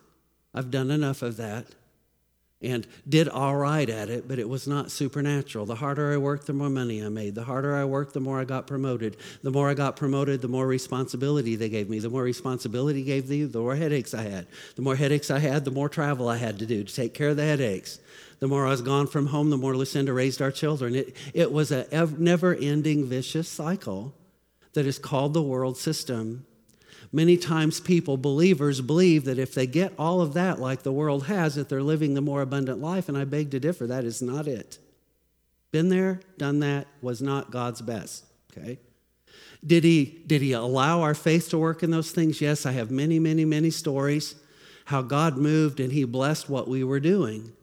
[0.53, 1.65] I've done enough of that
[2.61, 5.65] and did all right at it, but it was not supernatural.
[5.65, 7.35] The harder I worked, the more money I made.
[7.35, 9.17] The harder I worked, the more I got promoted.
[9.41, 11.99] The more I got promoted, the more responsibility they gave me.
[11.99, 14.47] The more responsibility gave me, the more headaches I had.
[14.75, 17.29] The more headaches I had, the more travel I had to do to take care
[17.29, 17.99] of the headaches.
[18.39, 20.95] The more I was gone from home, the more Lucinda raised our children.
[20.95, 24.13] It, it was a never ending vicious cycle
[24.73, 26.45] that is called the world system
[27.13, 31.25] Many times, people, believers, believe that if they get all of that like the world
[31.25, 33.85] has, that they're living the more abundant life, and I beg to differ.
[33.85, 34.79] That is not it.
[35.71, 38.79] Been there, done that, was not God's best, okay?
[39.65, 42.41] Did he, did he allow our faith to work in those things?
[42.41, 44.35] Yes, I have many, many, many stories
[44.85, 47.53] how God moved and he blessed what we were doing.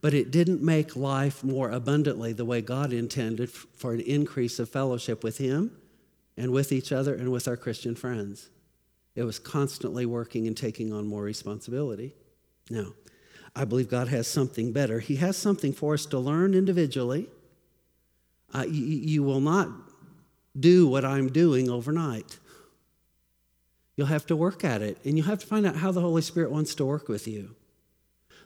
[0.00, 4.68] But it didn't make life more abundantly the way God intended for an increase of
[4.68, 5.76] fellowship with him
[6.36, 8.48] and with each other and with our Christian friends.
[9.18, 12.14] It was constantly working and taking on more responsibility.
[12.70, 12.92] Now,
[13.56, 15.00] I believe God has something better.
[15.00, 17.26] He has something for us to learn individually.
[18.54, 19.70] Uh, you, you will not
[20.56, 22.38] do what I'm doing overnight.
[23.96, 26.22] You'll have to work at it, and you'll have to find out how the Holy
[26.22, 27.56] Spirit wants to work with you.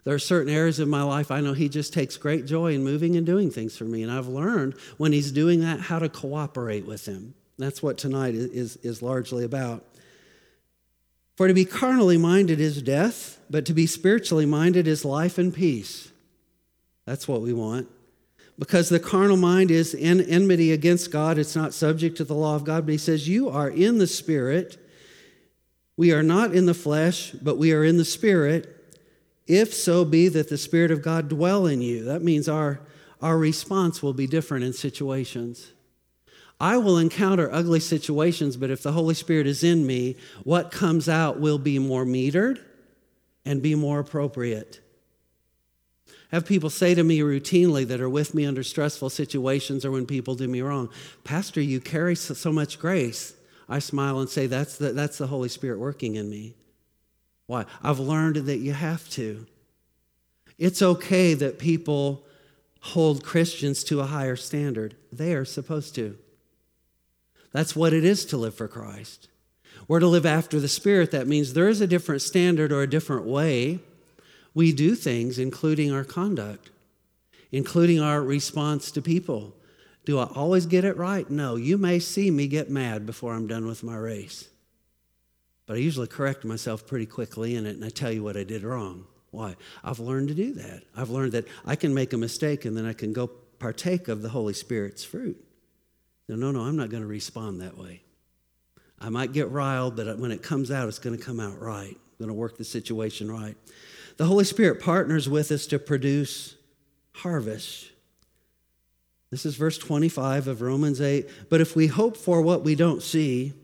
[0.04, 2.82] There are certain areas of my life I know He just takes great joy in
[2.82, 6.08] moving and doing things for me, and I've learned when He's doing that how to
[6.08, 7.34] cooperate with Him.
[7.58, 9.84] That's what tonight is, is largely about.
[11.36, 15.52] For to be carnally minded is death, but to be spiritually minded is life and
[15.52, 16.10] peace.
[17.06, 17.88] That's what we want.
[18.58, 22.54] Because the carnal mind is in enmity against God, it's not subject to the law
[22.54, 22.86] of God.
[22.86, 24.78] But he says, You are in the Spirit.
[25.96, 28.96] We are not in the flesh, but we are in the Spirit,
[29.46, 32.04] if so be that the Spirit of God dwell in you.
[32.04, 32.80] That means our,
[33.20, 35.72] our response will be different in situations.
[36.62, 41.08] I will encounter ugly situations, but if the Holy Spirit is in me, what comes
[41.08, 42.60] out will be more metered
[43.44, 44.78] and be more appropriate.
[46.06, 49.90] I have people say to me routinely that are with me under stressful situations or
[49.90, 50.88] when people do me wrong,
[51.24, 53.34] Pastor, you carry so much grace.
[53.68, 56.54] I smile and say, That's the, that's the Holy Spirit working in me.
[57.48, 57.64] Why?
[57.82, 59.46] I've learned that you have to.
[60.58, 62.24] It's okay that people
[62.82, 64.94] hold Christians to a higher standard.
[65.10, 66.16] They are supposed to.
[67.52, 69.28] That's what it is to live for Christ.
[69.88, 71.10] We're to live after the Spirit.
[71.10, 73.80] That means there is a different standard or a different way
[74.54, 76.70] we do things, including our conduct,
[77.50, 79.54] including our response to people.
[80.04, 81.28] Do I always get it right?
[81.30, 81.56] No.
[81.56, 84.48] You may see me get mad before I'm done with my race.
[85.66, 88.44] But I usually correct myself pretty quickly in it and I tell you what I
[88.44, 89.06] did wrong.
[89.30, 89.56] Why?
[89.82, 90.82] I've learned to do that.
[90.94, 94.22] I've learned that I can make a mistake and then I can go partake of
[94.22, 95.42] the Holy Spirit's fruit.
[96.28, 98.02] No, no, no, I'm not going to respond that way.
[98.98, 101.96] I might get riled, but when it comes out, it's going to come out right.
[101.96, 103.56] I'm going to work the situation right.
[104.16, 106.54] The Holy Spirit partners with us to produce
[107.12, 107.90] harvest.
[109.30, 111.28] This is verse 25 of Romans 8.
[111.48, 113.54] But if we hope for what we don't see,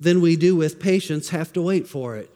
[0.00, 2.30] then we do with patience have to wait for it.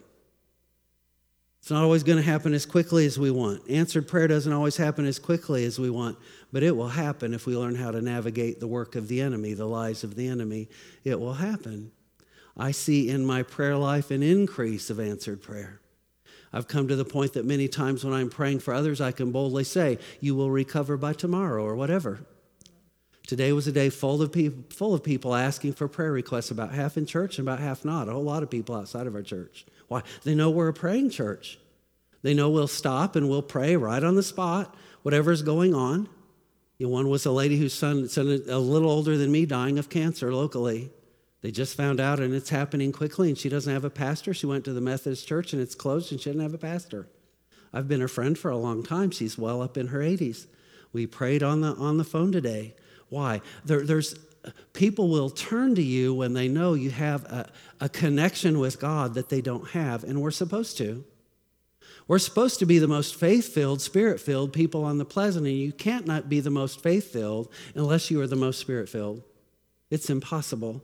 [1.61, 3.69] It's not always going to happen as quickly as we want.
[3.69, 6.17] Answered prayer doesn't always happen as quickly as we want,
[6.51, 9.53] but it will happen if we learn how to navigate the work of the enemy,
[9.53, 10.69] the lies of the enemy.
[11.03, 11.91] It will happen.
[12.57, 15.81] I see in my prayer life an increase of answered prayer.
[16.51, 19.31] I've come to the point that many times when I'm praying for others, I can
[19.31, 22.25] boldly say, You will recover by tomorrow or whatever.
[23.27, 26.73] Today was a day full of people, full of people asking for prayer requests, about
[26.73, 28.09] half in church and about half not.
[28.09, 29.63] A whole lot of people outside of our church.
[29.91, 30.03] Why?
[30.23, 31.59] They know we're a praying church.
[32.21, 36.07] They know we'll stop and we'll pray right on the spot, whatever's going on.
[36.77, 39.77] You know, one was a lady whose son, son, a little older than me, dying
[39.77, 40.91] of cancer locally.
[41.41, 44.33] They just found out and it's happening quickly, and she doesn't have a pastor.
[44.33, 47.09] She went to the Methodist church and it's closed, and she doesn't have a pastor.
[47.73, 49.11] I've been her friend for a long time.
[49.11, 50.47] She's well up in her 80s.
[50.93, 52.75] We prayed on the, on the phone today.
[53.09, 53.41] Why?
[53.65, 54.15] There, there's
[54.73, 57.49] people will turn to you when they know you have a,
[57.79, 61.03] a connection with God that they don't have, and we're supposed to.
[62.07, 65.55] We're supposed to be the most faith filled, spirit filled people on the pleasant, and
[65.55, 69.23] you can't not be the most faith filled unless you are the most spirit filled.
[69.89, 70.81] It's impossible.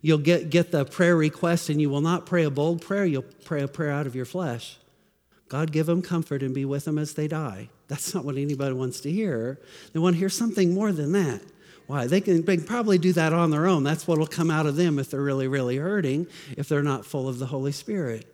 [0.00, 3.22] You'll get, get the prayer request, and you will not pray a bold prayer, you'll
[3.44, 4.78] pray a prayer out of your flesh.
[5.48, 7.68] God give them comfort and be with them as they die.
[7.88, 9.58] That's not what anybody wants to hear.
[9.92, 11.40] They want to hear something more than that.
[11.88, 12.06] Why?
[12.06, 13.82] They can, they can probably do that on their own.
[13.82, 17.06] That's what will come out of them if they're really, really hurting, if they're not
[17.06, 18.26] full of the Holy Spirit.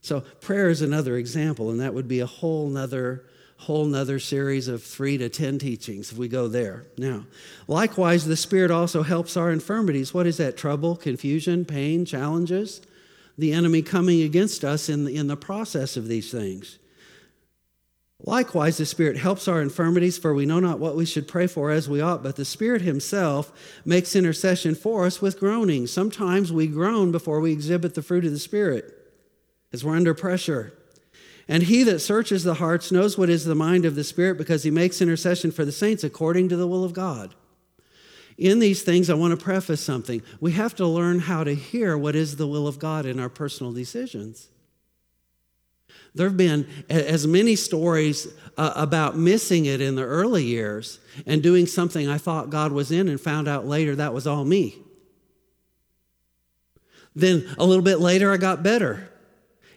[0.00, 3.24] So prayer is another example, and that would be a whole nother
[3.58, 6.84] whole nother series of three to ten teachings if we go there.
[6.96, 7.24] Now,
[7.66, 10.14] likewise, the Spirit also helps our infirmities.
[10.14, 10.56] What is that?
[10.56, 12.80] Trouble, confusion, pain, challenges?
[13.36, 16.78] The enemy coming against us in the, in the process of these things.
[18.24, 21.70] Likewise, the Spirit helps our infirmities, for we know not what we should pray for
[21.70, 23.52] as we ought, but the Spirit Himself
[23.84, 25.86] makes intercession for us with groaning.
[25.86, 28.92] Sometimes we groan before we exhibit the fruit of the Spirit
[29.72, 30.72] as we're under pressure.
[31.46, 34.64] And he that searches the hearts knows what is the mind of the Spirit because
[34.64, 37.34] he makes intercession for the saints according to the will of God.
[38.36, 40.22] In these things, I want to preface something.
[40.40, 43.28] We have to learn how to hear what is the will of God in our
[43.28, 44.48] personal decisions.
[46.14, 51.42] There have been as many stories uh, about missing it in the early years and
[51.42, 54.76] doing something I thought God was in and found out later that was all me.
[57.14, 59.10] Then a little bit later, I got better.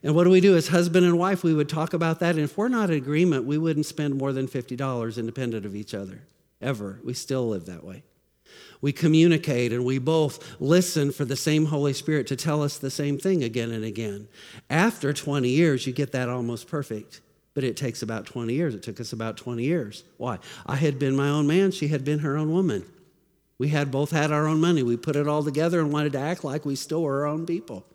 [0.04, 1.44] And what do we do as husband and wife?
[1.44, 2.36] We would talk about that.
[2.36, 5.94] And if we're not in agreement, we wouldn't spend more than $50 independent of each
[5.94, 6.22] other,
[6.60, 7.00] ever.
[7.04, 8.04] We still live that way.
[8.82, 12.90] We communicate and we both listen for the same Holy Spirit to tell us the
[12.90, 14.28] same thing again and again.
[14.70, 17.22] After 20 years, you get that almost perfect.
[17.54, 18.74] But it takes about 20 years.
[18.74, 20.04] It took us about 20 years.
[20.18, 20.40] Why?
[20.66, 22.86] I had been my own man, she had been her own woman.
[23.58, 24.82] We had both had our own money.
[24.82, 27.46] We put it all together and wanted to act like we still were our own
[27.46, 27.86] people.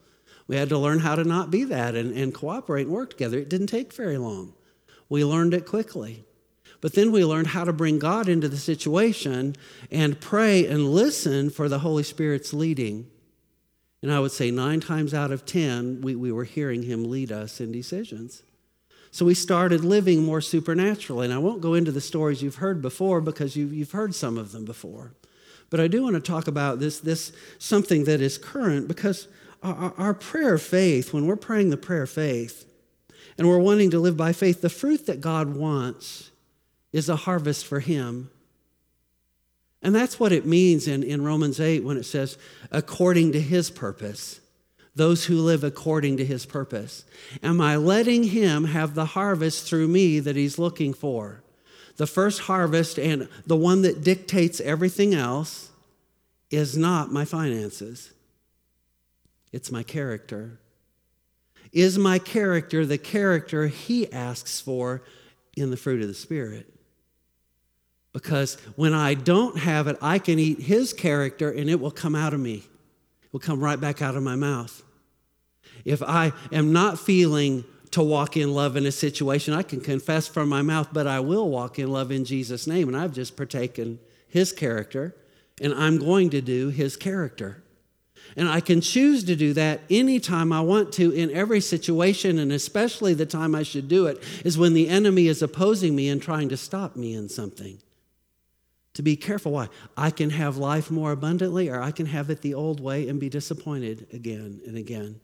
[0.46, 3.38] We had to learn how to not be that and, and cooperate and work together.
[3.38, 4.53] It didn't take very long.
[5.09, 6.26] We learned it quickly.
[6.87, 9.57] But then we learned how to bring God into the situation
[9.90, 13.11] and pray and listen for the Holy Spirit's leading.
[14.03, 17.33] And I would say nine times out of 10, we, we were hearing Him lead
[17.33, 18.44] us in decisions.
[19.11, 21.25] So we started living more supernaturally.
[21.25, 24.38] And I won't go into the stories you've heard before because you've, you've heard some
[24.38, 25.12] of them before.
[25.70, 29.27] But I do want to talk about this, this something that is current because
[29.61, 32.64] our, our prayer of faith, when we're praying the prayer of faith
[33.37, 36.31] and we're wanting to live by faith, the fruit that God wants
[36.96, 38.30] is a harvest for Him.
[39.82, 42.38] And that's what it means in, in Romans 8 when it says,
[42.70, 44.40] according to His purpose
[44.96, 47.04] those who live according to his purpose?
[47.42, 51.44] Am I letting him have the harvest through me that he's looking for?
[51.98, 55.70] The first harvest and the one that dictates everything else
[56.50, 58.12] is not my finances.
[59.52, 60.59] It's my character.
[61.72, 65.02] Is my character the character he asks for
[65.56, 66.72] in the fruit of the Spirit?
[68.16, 72.14] Because when I don't have it, I can eat his character and it will come
[72.14, 72.64] out of me.
[73.22, 74.83] It will come right back out of my mouth.
[75.85, 80.26] If I am not feeling to walk in love in a situation, I can confess
[80.26, 82.88] from my mouth, but I will walk in love in Jesus' name.
[82.88, 85.14] And I've just partaken his character,
[85.61, 87.62] and I'm going to do his character.
[88.35, 92.50] And I can choose to do that anytime I want to in every situation, and
[92.50, 96.22] especially the time I should do it is when the enemy is opposing me and
[96.22, 97.78] trying to stop me in something.
[98.97, 99.68] To be careful, why?
[99.94, 103.20] I can have life more abundantly, or I can have it the old way and
[103.20, 105.20] be disappointed again and again.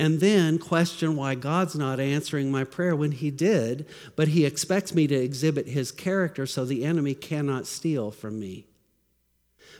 [0.00, 3.86] And then question why God's not answering my prayer when He did,
[4.16, 8.66] but He expects me to exhibit His character so the enemy cannot steal from me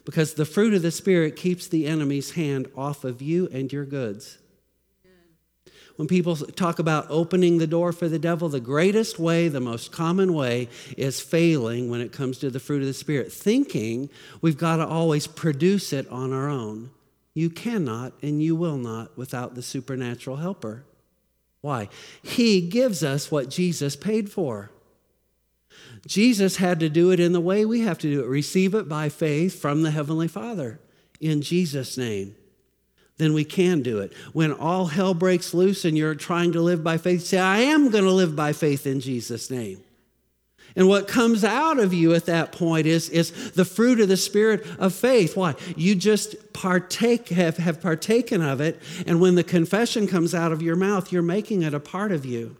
[0.05, 3.85] because the fruit of the Spirit keeps the enemy's hand off of you and your
[3.85, 4.39] goods.
[5.97, 9.92] When people talk about opening the door for the devil, the greatest way, the most
[9.92, 14.59] common way, is failing when it comes to the fruit of the Spirit, thinking we've
[14.59, 16.90] got to always produce it on our own.
[17.32, 20.84] You cannot and you will not without the supernatural helper.
[21.61, 21.88] Why?
[22.22, 24.70] He gives us what Jesus paid for.
[26.07, 28.88] Jesus had to do it in the way we have to do it receive it
[28.88, 30.80] by faith from the Heavenly Father
[31.20, 32.36] in Jesus' name.
[33.17, 34.12] Then we can do it.
[34.33, 37.91] When all hell breaks loose and you're trying to live by faith, say, I am
[37.91, 39.81] going to live by faith in Jesus' name.
[40.77, 44.17] And what comes out of you at that point is, is the fruit of the
[44.17, 45.37] spirit of faith.
[45.37, 45.55] Why?
[45.77, 50.62] You just partake, have, have partaken of it, and when the confession comes out of
[50.62, 52.57] your mouth, you're making it a part of you.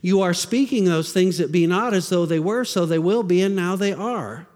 [0.00, 3.22] You are speaking those things that be not as though they were, so they will
[3.22, 4.46] be, and now they are.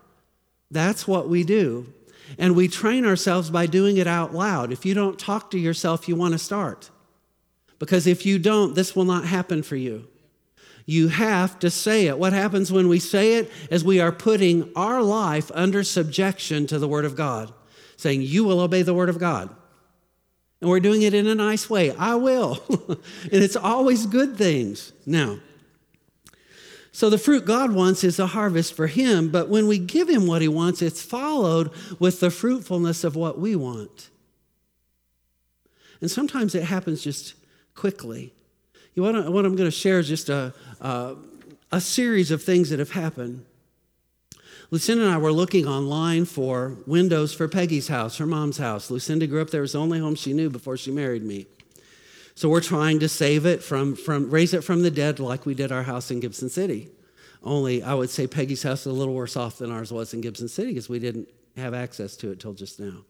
[0.71, 1.93] That's what we do.
[2.39, 4.73] And we train ourselves by doing it out loud.
[4.73, 6.91] If you don't talk to yourself, you want to start.
[7.79, 10.09] Because if you don't, this will not happen for you.
[10.87, 12.19] You have to say it.
[12.19, 16.79] What happens when we say it is we are putting our life under subjection to
[16.79, 17.53] the Word of God,
[17.97, 19.49] saying, You will obey the Word of God.
[20.61, 21.91] And we're doing it in a nice way.
[21.93, 22.63] I will.
[22.89, 22.99] and
[23.33, 24.93] it's always good things.
[25.05, 25.39] Now,
[26.95, 30.29] so the fruit God wants is a harvest for Him, but when we give Him
[30.29, 34.11] what He wants, it's followed with the fruitfulness of what we want.
[36.01, 37.35] And sometimes it happens just
[37.75, 38.33] quickly.
[38.95, 41.17] You know, what I'm going to share is just a, a,
[41.73, 43.45] a series of things that have happened.
[44.71, 48.89] Lucinda and I were looking online for windows for Peggy's house, her mom's house.
[48.89, 51.49] Lucinda grew up there, it was the only home she knew before she married me.
[52.35, 55.55] So we're trying to save it from, from raise it from the dead like we
[55.55, 56.91] did our house in Gibson City.
[57.43, 60.21] Only I would say Peggy's house is a little worse off than ours was in
[60.21, 63.05] Gibson City because we didn't have access to it till just now.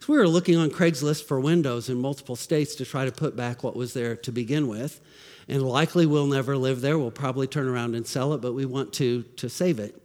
[0.00, 3.34] So we were looking on Craigslist for windows in multiple states to try to put
[3.34, 5.00] back what was there to begin with
[5.48, 6.98] and likely we'll never live there.
[6.98, 10.00] We'll probably turn around and sell it, but we want to, to save it.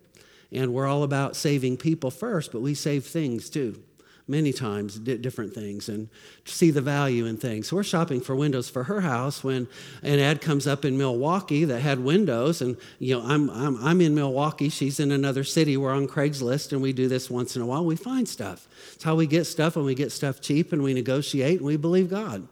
[0.52, 3.82] And we're all about saving people first, but we save things too.
[4.26, 6.08] Many times, different things, and
[6.46, 7.68] see the value in things.
[7.68, 9.68] So we're shopping for windows for her house when
[10.02, 14.00] an ad comes up in Milwaukee that had windows, and you know I'm I'm, I'm
[14.00, 14.70] in Milwaukee.
[14.70, 15.76] She's in another city.
[15.76, 17.84] We're on Craigslist, and we do this once in a while.
[17.84, 18.66] We find stuff.
[18.94, 21.76] It's how we get stuff, and we get stuff cheap, and we negotiate, and we
[21.76, 22.48] believe God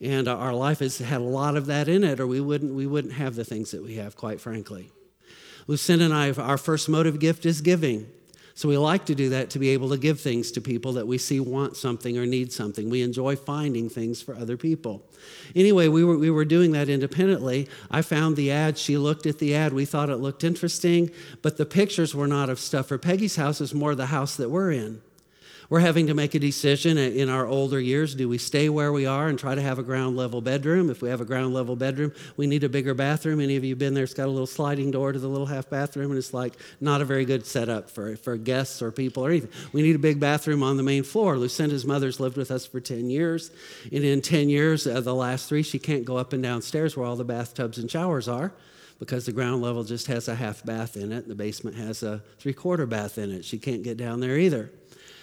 [0.00, 2.72] and uh, our life has had a lot of that in it, or we wouldn't,
[2.72, 4.92] we wouldn't have the things that we have, quite frankly.
[5.66, 8.06] Lucinda and I, our first motive gift is giving.
[8.58, 11.06] So we like to do that to be able to give things to people that
[11.06, 12.90] we see want something or need something.
[12.90, 15.06] We enjoy finding things for other people.
[15.54, 17.68] Anyway, we were, we were doing that independently.
[17.88, 18.76] I found the ad.
[18.76, 19.72] She looked at the ad.
[19.72, 23.60] We thought it looked interesting, but the pictures were not of stuff for Peggy's house,
[23.60, 25.02] is more the house that we're in.
[25.70, 28.14] We're having to make a decision in our older years.
[28.14, 30.88] Do we stay where we are and try to have a ground level bedroom?
[30.88, 33.38] If we have a ground level bedroom, we need a bigger bathroom.
[33.38, 34.04] Any of you been there?
[34.04, 37.02] It's got a little sliding door to the little half bathroom, and it's like not
[37.02, 39.50] a very good setup for, for guests or people or anything.
[39.74, 41.36] We need a big bathroom on the main floor.
[41.36, 43.50] Lucinda's mother's lived with us for 10 years.
[43.92, 47.04] And in 10 years, uh, the last three, she can't go up and downstairs where
[47.04, 48.54] all the bathtubs and showers are
[48.98, 51.28] because the ground level just has a half bath in it.
[51.28, 53.44] The basement has a three quarter bath in it.
[53.44, 54.70] She can't get down there either.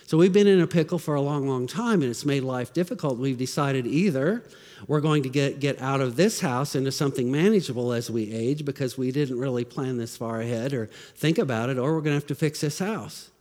[0.07, 2.71] So we've been in a pickle for a long, long time, and it's made life
[2.71, 3.17] difficult.
[3.17, 4.43] We've decided either
[4.85, 8.65] we're going to get, get out of this house into something manageable as we age
[8.65, 12.11] because we didn't really plan this far ahead or think about it, or we're going
[12.11, 13.31] to have to fix this house.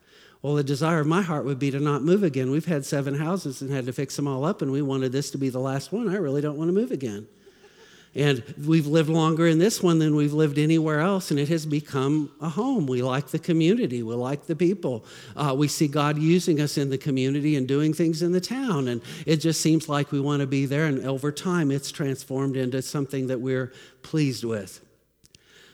[0.41, 2.51] Well, the desire of my heart would be to not move again.
[2.51, 5.31] We've had seven houses and had to fix them all up, and we wanted this
[5.33, 6.09] to be the last one.
[6.09, 7.27] I really don't want to move again.
[8.17, 11.67] And we've lived longer in this one than we've lived anywhere else, and it has
[11.67, 12.87] become a home.
[12.87, 15.05] We like the community, we like the people.
[15.35, 18.87] Uh, we see God using us in the community and doing things in the town,
[18.87, 20.87] and it just seems like we want to be there.
[20.87, 24.81] And over time, it's transformed into something that we're pleased with.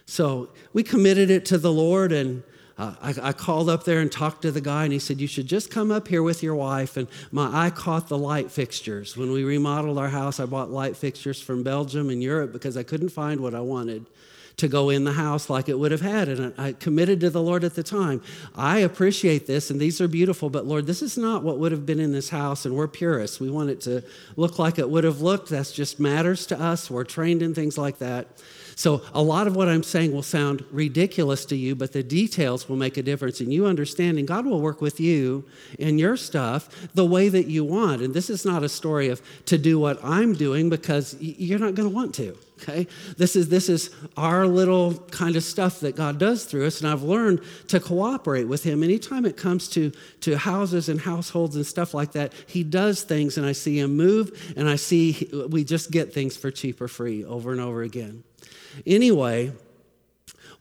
[0.07, 2.43] So we committed it to the Lord, and
[2.81, 5.27] uh, I, I, called up there and talked to the guy, and he said, You
[5.27, 6.97] should just come up here with your wife.
[6.97, 9.19] And my eye caught the light fixtures.
[9.19, 12.83] When we remodeled our house, I bought light fixtures from Belgium and Europe because I
[12.83, 14.07] couldn't find what I wanted
[14.57, 16.29] to go in the house like it would have had.
[16.29, 18.23] And I committed to the Lord at the time.
[18.55, 21.85] I appreciate this, and these are beautiful, but Lord, this is not what would have
[21.85, 23.41] been in this house, and we're purists.
[23.41, 24.03] We want it to
[24.37, 25.51] look like it would have looked.
[25.51, 26.91] That's just matters to us.
[26.91, 28.29] We're trained in things like that.
[28.77, 32.69] So, a lot of what I'm saying will sound ridiculous to you, but the details
[32.69, 33.41] will make a difference.
[33.41, 35.45] And you understanding, God will work with you
[35.79, 38.03] in your stuff the way that you want.
[38.03, 41.75] And this is not a story of to do what I'm doing because you're not
[41.75, 42.37] going to want to.
[42.63, 42.87] Okay?
[43.17, 46.91] This is this is our little kind of stuff that God does through us, and
[46.91, 48.83] I've learned to cooperate with Him.
[48.83, 53.39] Anytime it comes to to houses and households and stuff like that, He does things,
[53.39, 56.89] and I see Him move, and I see we just get things for cheap or
[56.89, 58.25] free over and over again.
[58.87, 59.53] Anyway,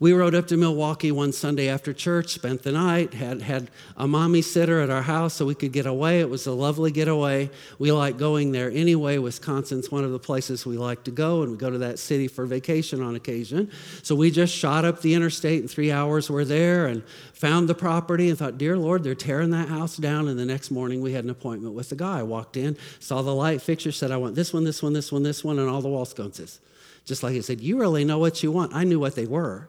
[0.01, 4.07] We rode up to Milwaukee one Sunday after church, spent the night, had, had a
[4.07, 6.21] mommy sitter at our house so we could get away.
[6.21, 7.49] It was a lovely getaway.
[7.79, 9.17] We like going there anyway.
[9.17, 12.29] Wisconsin's one of the places we like to go, and we go to that city
[12.29, 13.69] for vacation on occasion.
[14.01, 16.29] So we just shot up the interstate in three hours.
[16.29, 17.03] We're there and
[17.33, 20.29] found the property and thought, Dear Lord, they're tearing that house down.
[20.29, 22.19] And the next morning we had an appointment with the guy.
[22.19, 25.11] I walked in, saw the light fixture, said, I want this one, this one, this
[25.11, 26.61] one, this one, and all the wall sconces.
[27.09, 28.75] Just like he said, You really know what you want.
[28.75, 29.67] I knew what they were.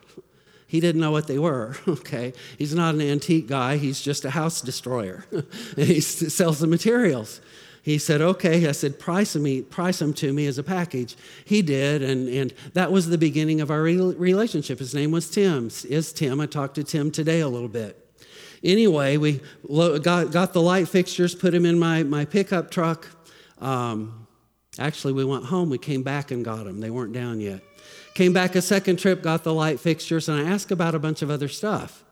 [0.66, 2.34] He didn't know what they were, okay?
[2.58, 5.24] He's not an antique guy, he's just a house destroyer.
[5.32, 7.40] And he sells the materials.
[7.82, 8.68] He said, okay.
[8.68, 11.16] I said, price them, price them to me as a package.
[11.46, 14.78] He did, and, and that was the beginning of our relationship.
[14.78, 15.70] His name was Tim.
[15.88, 16.42] Is Tim.
[16.42, 17.96] I talked to Tim today a little bit.
[18.62, 19.40] Anyway, we
[20.02, 23.08] got, got the light fixtures, put them in my, my pickup truck.
[23.58, 24.19] Um,
[24.80, 26.80] Actually, we went home, we came back and got them.
[26.80, 27.62] They weren't down yet.
[28.14, 31.22] Came back a second trip, got the light fixtures, and I asked about a bunch
[31.22, 32.02] of other stuff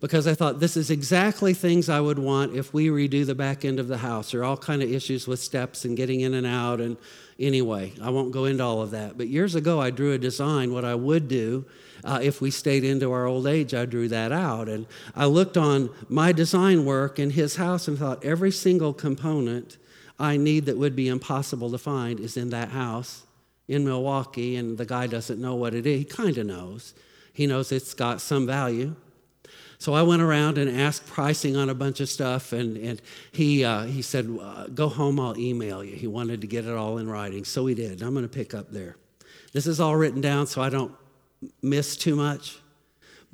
[0.00, 3.64] because I thought this is exactly things I would want if we redo the back
[3.64, 4.32] end of the house.
[4.32, 6.80] There are all kind of issues with steps and getting in and out.
[6.80, 6.96] And
[7.38, 9.16] anyway, I won't go into all of that.
[9.16, 11.64] But years ago, I drew a design what I would do
[12.04, 13.72] uh, if we stayed into our old age.
[13.72, 14.86] I drew that out, and
[15.16, 19.78] I looked on my design work in his house and thought every single component
[20.18, 23.24] I need that would be impossible to find is in that house
[23.66, 25.98] in Milwaukee, and the guy doesn't know what it is.
[25.98, 26.94] He kind of knows.
[27.32, 28.94] He knows it's got some value.
[29.78, 33.02] So I went around and asked pricing on a bunch of stuff, and, and
[33.32, 34.28] he, uh, he said,
[34.74, 35.96] Go home, I'll email you.
[35.96, 38.02] He wanted to get it all in writing, so he did.
[38.02, 38.96] I'm going to pick up there.
[39.52, 40.94] This is all written down so I don't
[41.62, 42.58] miss too much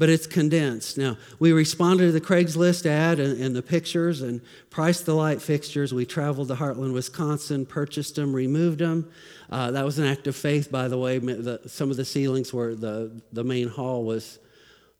[0.01, 0.97] but it's condensed.
[0.97, 4.41] Now, we responded to the Craigslist ad and, and, the pictures and
[4.71, 5.93] priced the light fixtures.
[5.93, 9.13] We traveled to Hartland, Wisconsin, purchased them, removed them.
[9.51, 11.19] Uh, that was an act of faith, by the way.
[11.19, 14.39] The, some of the ceilings were the, the main hall was,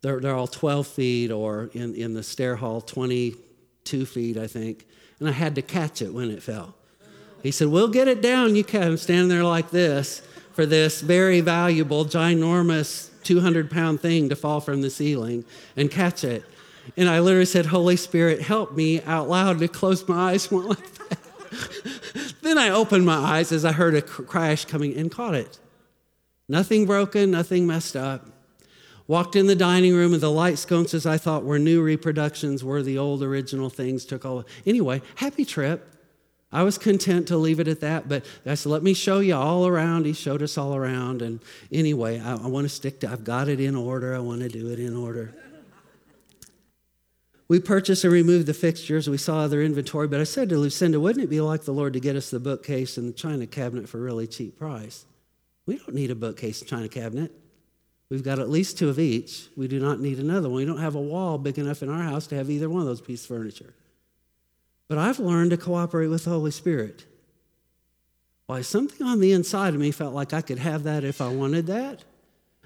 [0.03, 4.87] they're, they're all 12 feet, or in, in the stair hall, 22 feet, I think.
[5.19, 6.75] And I had to catch it when it fell.
[7.43, 8.55] He said, We'll get it down.
[8.55, 8.83] You can.
[8.83, 10.21] I'm standing there like this
[10.53, 15.45] for this very valuable, ginormous 200 pound thing to fall from the ceiling
[15.77, 16.45] and catch it.
[16.97, 20.63] And I literally said, Holy Spirit, help me out loud to close my eyes more
[20.63, 22.35] like that.
[22.43, 25.59] then I opened my eyes as I heard a crash coming and caught it.
[26.49, 28.27] Nothing broken, nothing messed up.
[29.07, 32.83] Walked in the dining room and the light sconces I thought were new reproductions were
[32.83, 34.05] the old original things.
[34.05, 34.45] Took all.
[34.65, 36.00] Anyway, happy trip.
[36.53, 39.37] I was content to leave it at that, but I said, let me show you
[39.37, 40.05] all around.
[40.05, 41.23] He showed us all around.
[41.23, 41.41] And
[41.71, 44.17] anyway, I, I want to stick to, I've got it in order.
[44.17, 45.33] I want to do it in order.
[47.47, 49.09] We purchased and removed the fixtures.
[49.09, 51.93] We saw other inventory, but I said to Lucinda, wouldn't it be like the Lord
[51.95, 55.05] to get us the bookcase and the china cabinet for a really cheap price?
[55.67, 57.33] We don't need a bookcase and china cabinet.
[58.09, 59.49] We've got at least two of each.
[59.57, 60.57] We do not need another one.
[60.57, 62.87] We don't have a wall big enough in our house to have either one of
[62.87, 63.73] those pieces of furniture.
[64.91, 67.05] But I've learned to cooperate with the Holy Spirit.
[68.47, 71.29] Why, something on the inside of me felt like I could have that if I
[71.29, 72.03] wanted that.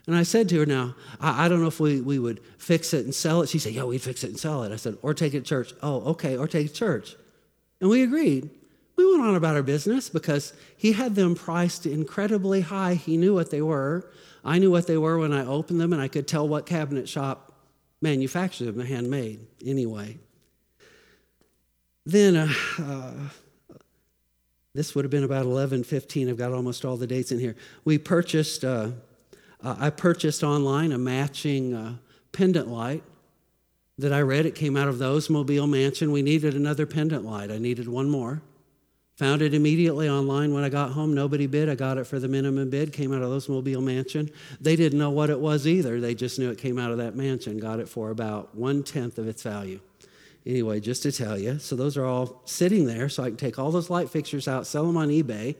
[0.06, 2.94] And I said to her, Now, I, I, don't know if we, we would fix
[2.94, 3.50] it and sell it.
[3.50, 4.72] She said, Yeah, we'd fix it and sell it.
[4.72, 5.74] I said, Or take it to church.
[5.82, 7.14] Oh, okay, or take it to church.
[7.82, 8.48] And we agreed.
[8.96, 12.94] We went on about our business because he had them priced incredibly high.
[12.94, 14.10] He knew what they were.
[14.42, 17.06] I knew what they were when I opened them, and I could tell what cabinet
[17.06, 17.52] shop
[18.00, 20.20] manufactured them, handmade anyway.
[22.06, 23.12] Then, uh, uh,
[24.74, 26.28] this would have been about 11, 15.
[26.28, 27.56] I've got almost all the dates in here.
[27.84, 28.90] We purchased, uh,
[29.62, 31.94] uh I purchased online a matching uh,
[32.32, 33.02] pendant light
[33.98, 34.44] that I read.
[34.44, 36.12] It came out of the Oldsmobile Mansion.
[36.12, 37.50] We needed another pendant light.
[37.50, 38.42] I needed one more.
[39.18, 41.14] Found it immediately online when I got home.
[41.14, 41.68] Nobody bid.
[41.68, 42.92] I got it for the minimum bid.
[42.92, 44.28] Came out of Oldsmobile Mansion.
[44.60, 46.00] They didn't know what it was either.
[46.00, 47.58] They just knew it came out of that mansion.
[47.58, 49.78] Got it for about one tenth of its value.
[50.46, 53.58] Anyway, just to tell you, so those are all sitting there, so I can take
[53.58, 55.56] all those light fixtures out, sell them on eBay,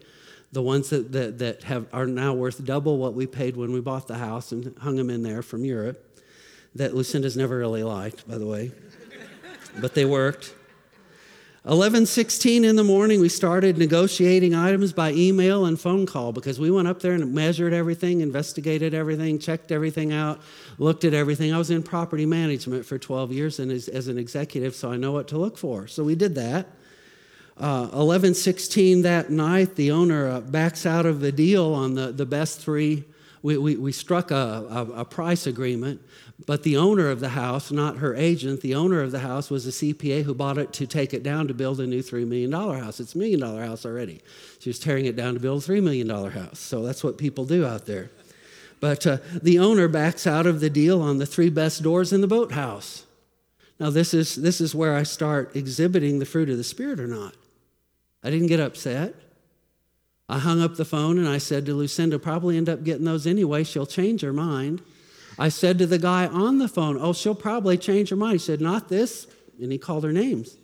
[0.52, 3.80] the ones that, that, that have, are now worth double what we paid when we
[3.80, 6.20] bought the house and hung them in there from Europe,
[6.74, 8.72] that Lucinda's never really liked, by the way,
[9.80, 10.54] but they worked.
[11.66, 16.70] 11:16 in the morning we started negotiating items by email and phone call because we
[16.70, 20.42] went up there and measured everything, investigated everything, checked everything out,
[20.76, 21.54] looked at everything.
[21.54, 24.98] I was in property management for 12 years and as, as an executive, so I
[24.98, 25.86] know what to look for.
[25.86, 26.66] So we did that.
[27.58, 32.26] 11:16 uh, that night, the owner uh, backs out of the deal on the, the
[32.26, 33.04] best three.
[33.44, 36.00] We, we, we struck a, a, a price agreement
[36.46, 39.66] but the owner of the house, not her agent, the owner of the house was
[39.66, 42.50] a CPA who bought it to take it down to build a new $3 million
[42.52, 42.98] house.
[42.98, 44.20] It's a million dollar house already.
[44.58, 46.58] She was tearing it down to build a $3 million house.
[46.58, 48.10] So that's what people do out there.
[48.80, 52.20] But uh, the owner backs out of the deal on the three best doors in
[52.20, 53.06] the boathouse.
[53.78, 57.06] Now, this is, this is where I start exhibiting the fruit of the Spirit or
[57.06, 57.34] not.
[58.22, 59.14] I didn't get upset.
[60.28, 63.26] I hung up the phone and I said to Lucinda, probably end up getting those
[63.26, 63.64] anyway.
[63.64, 64.82] She'll change her mind.
[65.38, 68.34] I said to the guy on the phone, Oh, she'll probably change her mind.
[68.34, 69.26] He said, Not this.
[69.60, 70.56] And he called her names.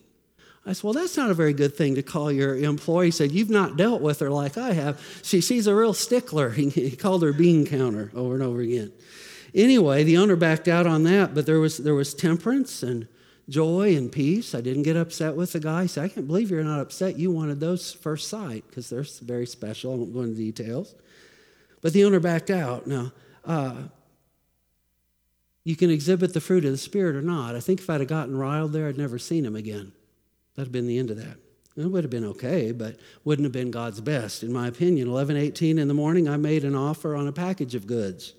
[0.64, 3.06] I said, Well, that's not a very good thing to call your employee.
[3.06, 5.20] He said, You've not dealt with her like I have.
[5.22, 6.50] She, she's a real stickler.
[6.50, 8.92] He, he called her bean counter over and over again.
[9.54, 13.08] Anyway, the owner backed out on that, but there was, there was temperance and
[13.50, 14.54] joy and peace.
[14.54, 15.82] I didn't get upset with the guy.
[15.82, 17.18] He said, I can't believe you're not upset.
[17.18, 19.92] You wanted those first sight because they're very special.
[19.92, 20.94] I won't go into details.
[21.82, 22.86] But the owner backed out.
[22.86, 23.12] Now,
[23.44, 23.74] uh,
[25.64, 27.56] you can exhibit the fruit of the Spirit or not.
[27.56, 29.92] I think if I'd have gotten riled there, I'd never seen him again.
[30.54, 31.36] That'd have been the end of that.
[31.76, 35.08] It would have been okay, but wouldn't have been God's best, in my opinion.
[35.08, 38.34] 11:18 in the morning, I made an offer on a package of goods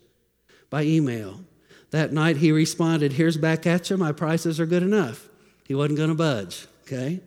[0.69, 1.43] by email.
[1.91, 3.97] That night, he responded, "Here's back at you.
[3.97, 5.27] My prices are good enough."
[5.65, 6.67] He wasn't going to budge.
[6.83, 7.21] Okay.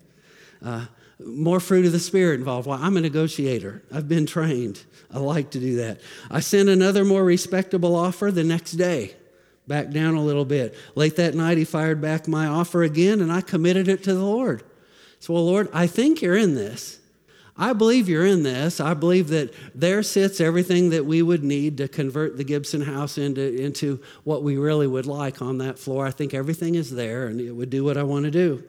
[0.63, 0.87] Uh,
[1.25, 2.67] more fruit of the Spirit involved.
[2.67, 3.83] Well, I'm a negotiator.
[3.93, 4.83] I've been trained.
[5.13, 6.01] I like to do that.
[6.31, 9.15] I sent another more respectable offer the next day
[9.67, 10.75] back down a little bit.
[10.95, 14.25] Late that night, he fired back my offer again, and I committed it to the
[14.25, 14.63] Lord.
[15.21, 16.99] So, well, Lord, I think you're in this.
[17.57, 18.81] I believe you're in this.
[18.81, 23.17] I believe that there sits everything that we would need to convert the Gibson house
[23.17, 26.05] into, into what we really would like on that floor.
[26.05, 28.65] I think everything is there and it would do what I want to do.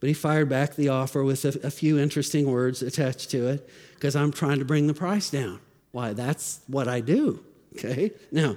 [0.00, 3.70] But he fired back the offer with a, a few interesting words attached to it
[3.94, 5.60] because I'm trying to bring the price down.
[5.92, 7.42] Why, that's what I do.
[7.74, 8.12] Okay?
[8.30, 8.56] Now,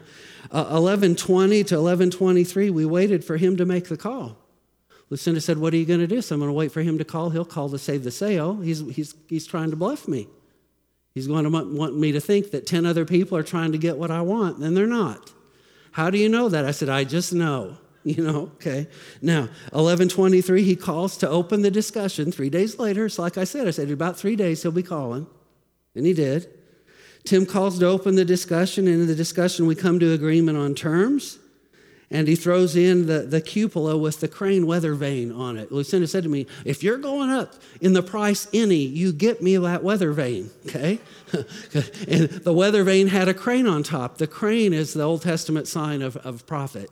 [0.52, 4.38] uh, 1120 to 1123, we waited for him to make the call.
[5.10, 6.22] Lucinda said, What are you going to do?
[6.22, 7.30] So I'm going to wait for him to call.
[7.30, 8.58] He'll call to save the sale.
[8.58, 10.28] He's, he's, he's trying to bluff me.
[11.14, 13.98] He's going to want me to think that 10 other people are trying to get
[13.98, 15.32] what I want, and they're not.
[15.92, 16.64] How do you know that?
[16.66, 17.78] I said, I just know.
[18.08, 18.88] You know, okay.
[19.22, 22.32] Now, 1123, he calls to open the discussion.
[22.32, 25.28] Three days later, it's like I said, I said, about three days he'll be calling.
[25.94, 26.48] And he did.
[27.26, 30.74] Tim calls to open the discussion, and in the discussion, we come to agreement on
[30.74, 31.38] terms.
[32.10, 35.74] And he throws in the, the cupola with the crane weather vane on it.
[35.74, 39.58] Lucinda said to me, If you're going up in the price any, you get me
[39.58, 41.00] that weather vane, okay?
[42.08, 44.20] and the weather vane had a crane on top.
[44.20, 46.90] The crane is the Old Testament sign of, of profit.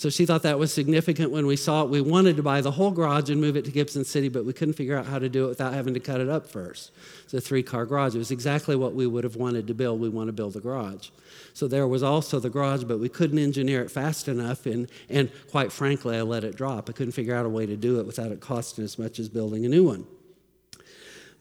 [0.00, 1.90] So she thought that was significant when we saw it.
[1.90, 4.54] We wanted to buy the whole garage and move it to Gibson City, but we
[4.54, 6.92] couldn't figure out how to do it without having to cut it up first.
[7.24, 8.14] It's a three car garage.
[8.14, 10.00] It was exactly what we would have wanted to build.
[10.00, 11.10] We want to build a garage.
[11.52, 14.64] So there was also the garage, but we couldn't engineer it fast enough.
[14.64, 16.88] And, and quite frankly, I let it drop.
[16.88, 19.28] I couldn't figure out a way to do it without it costing as much as
[19.28, 20.06] building a new one.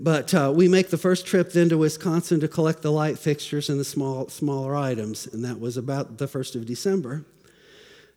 [0.02, 3.70] But uh, we make the first trip then to Wisconsin to collect the light fixtures
[3.70, 7.24] and the small, smaller items, and that was about the 1st of December.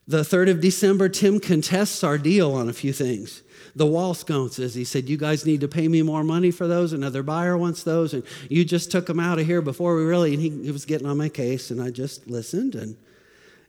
[0.07, 3.43] The 3rd of December, Tim contests our deal on a few things.
[3.77, 6.93] The wall sconces, he said, You guys need to pay me more money for those.
[6.93, 8.13] Another buyer wants those.
[8.13, 10.35] And you just took them out of here before we really.
[10.35, 11.71] And he, he was getting on my case.
[11.71, 12.97] And I just listened and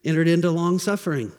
[0.04, 1.32] entered into long suffering.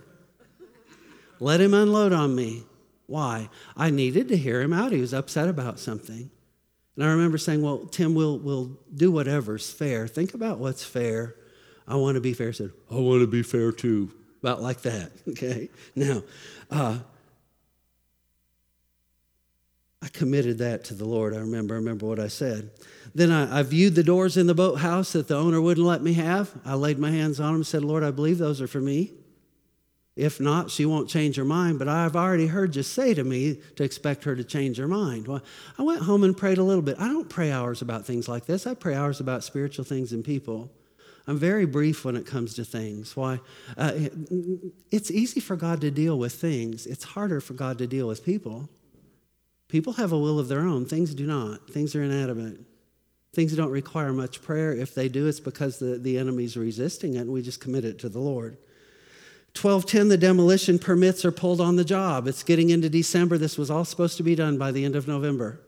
[1.40, 2.62] Let him unload on me.
[3.06, 3.50] Why?
[3.76, 4.92] I needed to hear him out.
[4.92, 6.30] He was upset about something.
[6.94, 10.06] And I remember saying, Well, Tim, we'll, we'll do whatever's fair.
[10.06, 11.34] Think about what's fair.
[11.86, 12.46] I want to be fair.
[12.46, 14.10] He said, I want to be fair too
[14.44, 15.10] about like that.
[15.28, 15.68] Okay?
[15.96, 16.22] Now,
[16.70, 16.98] uh,
[20.02, 21.34] I committed that to the Lord.
[21.34, 22.70] I remember, I remember what I said.
[23.14, 26.12] Then I, I, viewed the doors in the boathouse that the owner wouldn't let me
[26.12, 26.52] have.
[26.64, 29.12] I laid my hands on them and said, Lord, I believe those are for me.
[30.14, 31.78] If not, she won't change her mind.
[31.78, 35.26] But I've already heard you say to me to expect her to change her mind.
[35.26, 35.42] Well,
[35.78, 36.96] I went home and prayed a little bit.
[37.00, 38.66] I don't pray hours about things like this.
[38.66, 40.70] I pray hours about spiritual things and people.
[41.26, 43.16] I'm very brief when it comes to things.
[43.16, 43.40] Why?
[43.78, 43.92] Uh,
[44.90, 48.24] it's easy for God to deal with things, it's harder for God to deal with
[48.24, 48.68] people.
[49.68, 51.68] People have a will of their own, things do not.
[51.68, 52.60] Things are inanimate.
[53.32, 54.72] Things don't require much prayer.
[54.72, 57.98] If they do, it's because the, the enemy's resisting it, and we just commit it
[58.00, 58.56] to the Lord.
[59.60, 62.28] 1210, the demolition permits are pulled on the job.
[62.28, 63.38] It's getting into December.
[63.38, 65.60] This was all supposed to be done by the end of November.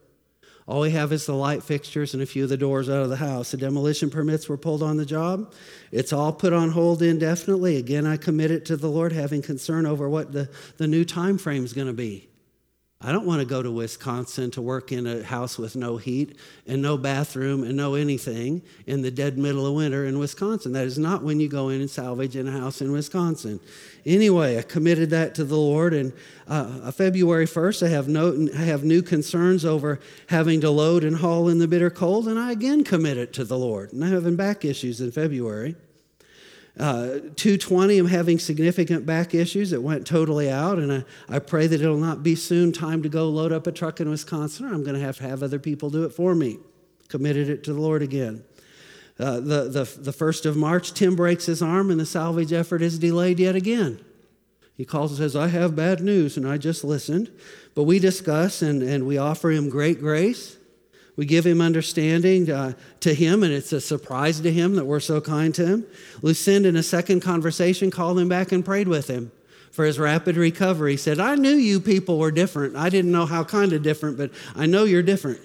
[0.69, 3.09] All we have is the light fixtures and a few of the doors out of
[3.09, 3.53] the house.
[3.53, 5.53] The demolition permits were pulled on the job.
[5.93, 7.77] It's all put on hold indefinitely.
[7.77, 11.39] Again, I commit it to the Lord, having concern over what the, the new time
[11.39, 12.29] frame is going to be.
[12.99, 16.39] I don't want to go to Wisconsin to work in a house with no heat
[16.67, 20.73] and no bathroom and no anything in the dead middle of winter in Wisconsin.
[20.73, 23.61] That is not when you go in and salvage in a house in Wisconsin.
[24.07, 26.15] Anyway, I committed that to the Lord, and
[26.49, 31.17] uh, February 1st, I have, no, I have new concerns over having to load and
[31.17, 33.93] haul in the bitter cold, and I again commit it to the Lord.
[33.93, 35.77] And I'm having back issues in February.
[36.79, 39.73] Uh, 220, I'm having significant back issues.
[39.73, 43.09] It went totally out, and I, I pray that it'll not be soon time to
[43.09, 45.59] go load up a truck in Wisconsin, or I'm going to have to have other
[45.59, 46.59] people do it for me.
[47.09, 48.45] Committed it to the Lord again.
[49.19, 52.83] Uh, the, the, the 1st of March, Tim breaks his arm, and the salvage effort
[52.83, 54.05] is delayed yet again.
[54.77, 57.31] He calls and says, I have bad news, and I just listened.
[57.75, 60.56] But we discuss and, and we offer him great grace.
[61.17, 65.01] We give him understanding uh, to him, and it's a surprise to him that we're
[65.01, 65.87] so kind to him.
[66.21, 69.33] Lucinda, in a second conversation, called him back and prayed with him
[69.73, 70.93] for his rapid recovery.
[70.93, 72.77] He said, I knew you people were different.
[72.77, 75.41] I didn't know how kind of different, but I know you're different.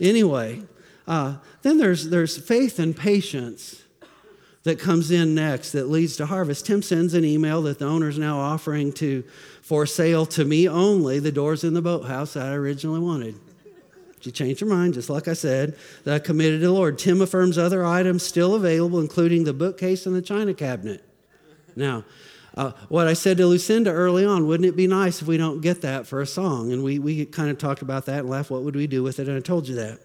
[0.00, 0.62] Anyway,
[1.06, 3.82] uh, then there's, there's faith and patience
[4.64, 6.66] that comes in next that leads to harvest.
[6.66, 9.24] Tim sends an email that the owner's now offering to
[9.60, 13.34] for sale to me only the doors in the boathouse that I originally wanted.
[14.22, 16.96] She changed her mind, just like I said, that I committed to the Lord.
[16.96, 21.04] Tim affirms other items still available, including the bookcase and the china cabinet.
[21.74, 22.04] Now,
[22.54, 25.60] uh, what I said to Lucinda early on, wouldn't it be nice if we don't
[25.60, 26.72] get that for a song?
[26.72, 29.18] And we, we kind of talked about that and laughed, what would we do with
[29.18, 29.26] it?
[29.26, 29.98] And I told you that.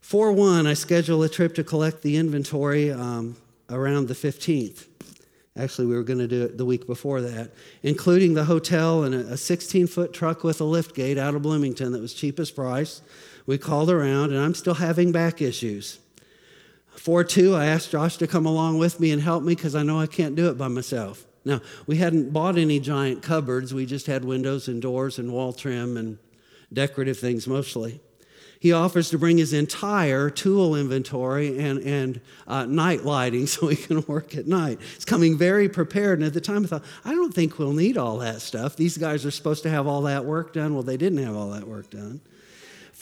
[0.00, 3.36] 4 1, I schedule a trip to collect the inventory um,
[3.68, 4.86] around the 15th.
[5.56, 7.52] Actually, we were going to do it the week before that,
[7.84, 11.92] including the hotel and a 16 foot truck with a lift gate out of Bloomington
[11.92, 13.02] that was cheapest price.
[13.46, 16.00] We called around, and I'm still having back issues.
[16.96, 19.84] 4 2, I asked Josh to come along with me and help me because I
[19.84, 21.24] know I can't do it by myself.
[21.44, 25.52] Now, we hadn't bought any giant cupboards, we just had windows and doors and wall
[25.52, 26.18] trim and
[26.72, 28.00] decorative things mostly
[28.64, 33.76] he offers to bring his entire tool inventory and, and uh, night lighting so he
[33.76, 34.78] can work at night.
[34.94, 36.18] He's coming very prepared.
[36.18, 38.74] And at the time, I thought, I don't think we'll need all that stuff.
[38.74, 40.72] These guys are supposed to have all that work done.
[40.72, 42.22] Well, they didn't have all that work done.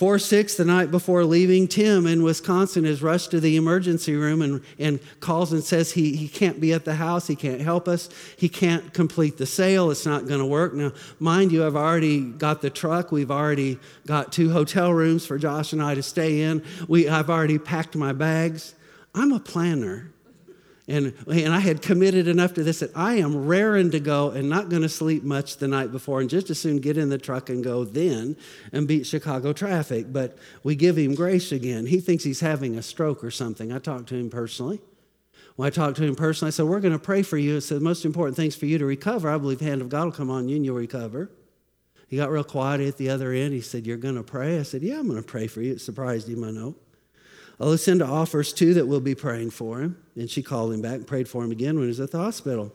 [0.02, 4.42] 4 6, the night before leaving, Tim in Wisconsin is rushed to the emergency room
[4.42, 7.28] and, and calls and says he, he can't be at the house.
[7.28, 8.08] He can't help us.
[8.36, 9.92] He can't complete the sale.
[9.92, 10.74] It's not going to work.
[10.74, 10.90] Now,
[11.20, 13.12] mind you, I've already got the truck.
[13.12, 16.64] We've already got two hotel rooms for Josh and I to stay in.
[16.88, 18.74] We, I've already packed my bags.
[19.14, 20.10] I'm a planner.
[20.88, 24.48] And, and I had committed enough to this that I am raring to go and
[24.48, 27.18] not going to sleep much the night before and just as soon get in the
[27.18, 28.36] truck and go then
[28.72, 30.12] and beat Chicago traffic.
[30.12, 31.86] But we give him grace again.
[31.86, 33.72] He thinks he's having a stroke or something.
[33.72, 34.80] I talked to him personally.
[35.54, 37.56] When I talked to him personally, I said, We're going to pray for you.
[37.56, 39.30] It said, The most important thing's for you to recover.
[39.30, 41.30] I believe the hand of God will come on you and you'll recover.
[42.08, 43.52] He got real quiet at the other end.
[43.52, 44.58] He said, You're going to pray?
[44.58, 45.72] I said, Yeah, I'm going to pray for you.
[45.72, 46.74] It surprised him, I know.
[47.62, 49.96] Oh, Lucinda offers too that we'll be praying for him.
[50.16, 52.18] And she called him back and prayed for him again when he was at the
[52.18, 52.72] hospital.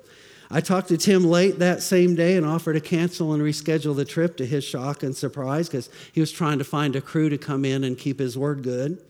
[0.49, 4.05] I talked to Tim late that same day and offered to cancel and reschedule the
[4.05, 7.37] trip to his shock and surprise because he was trying to find a crew to
[7.37, 9.03] come in and keep his word good.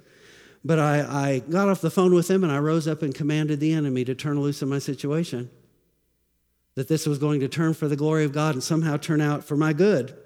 [0.65, 3.59] But I, I got off the phone with him and I rose up and commanded
[3.59, 5.51] the enemy to turn loose in my situation.
[6.73, 9.43] That this was going to turn for the glory of God and somehow turn out
[9.43, 10.17] for my good.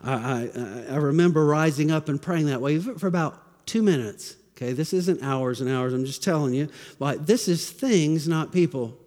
[0.00, 4.36] I, I, I remember rising up and praying that way for about two minutes.
[4.56, 5.94] Okay, this isn't hours and hours.
[5.94, 6.68] I'm just telling you.
[6.98, 8.98] But this is things, not people.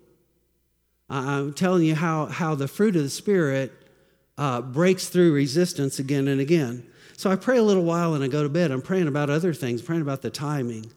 [1.10, 3.72] I'm telling you how, how the fruit of the Spirit
[4.38, 6.88] uh, breaks through resistance again and again.
[7.18, 8.72] So I pray a little while and I go to bed.
[8.72, 10.92] I'm praying about other things, praying about the timing.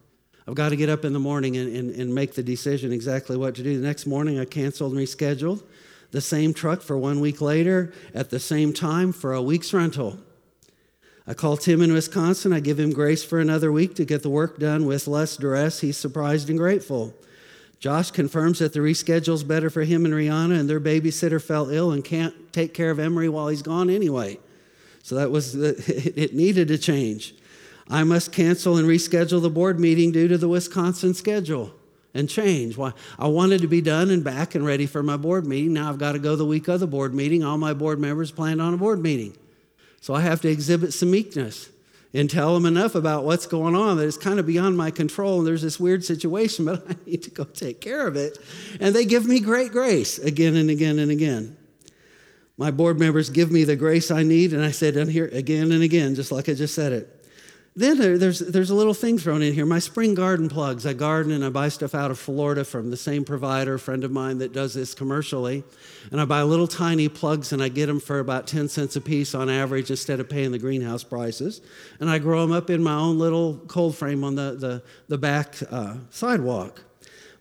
[0.49, 3.37] I've got to get up in the morning and, and, and make the decision exactly
[3.37, 3.79] what to do.
[3.79, 5.65] The next morning, I canceled and rescheduled
[6.13, 10.21] the same truck for one week later at the same time for a week's rental.
[11.29, 12.53] I call Tim in Wisconsin.
[12.53, 15.81] I give him grace for another week to get the work done with less duress.
[15.81, 17.15] He's surprised and grateful.
[17.81, 21.69] Josh confirms that the reschedule is better for him and Rihanna, and their babysitter fell
[21.69, 24.39] ill and can't take care of Emery while he's gone anyway.
[25.03, 25.75] So that was the,
[26.17, 27.35] it needed to change.
[27.89, 31.73] I must cancel and reschedule the board meeting due to the Wisconsin schedule
[32.15, 32.77] and change.
[32.77, 35.75] Why I wanted to be done and back and ready for my board meeting.
[35.75, 37.45] Now I've got to go the week of the board meeting.
[37.45, 39.37] All my board members planned on a board meeting.
[40.01, 41.71] So I have to exhibit some meekness
[42.15, 45.39] and tell them enough about what's going on that it's kind of beyond my control
[45.39, 48.39] and there's this weird situation, but I need to go take care of it.
[48.81, 51.57] And they give me great grace again and again and again.
[52.59, 55.73] My board members give me the grace I need, and I said, I'm here again
[55.73, 57.16] and again, just like I just said it.
[57.79, 59.67] Then there, there's, there's a little thing thrown in here.
[59.67, 60.87] My spring garden plugs.
[60.87, 64.11] I garden and I buy stuff out of Florida from the same provider, friend of
[64.11, 65.63] mine that does this commercially.
[66.11, 69.01] And I buy little tiny plugs and I get them for about 10 cents a
[69.03, 71.61] piece on average instead of paying the greenhouse prices.
[72.01, 75.19] And I grow them up in my own little cold frame on the, the, the
[75.19, 76.83] back uh, sidewalk.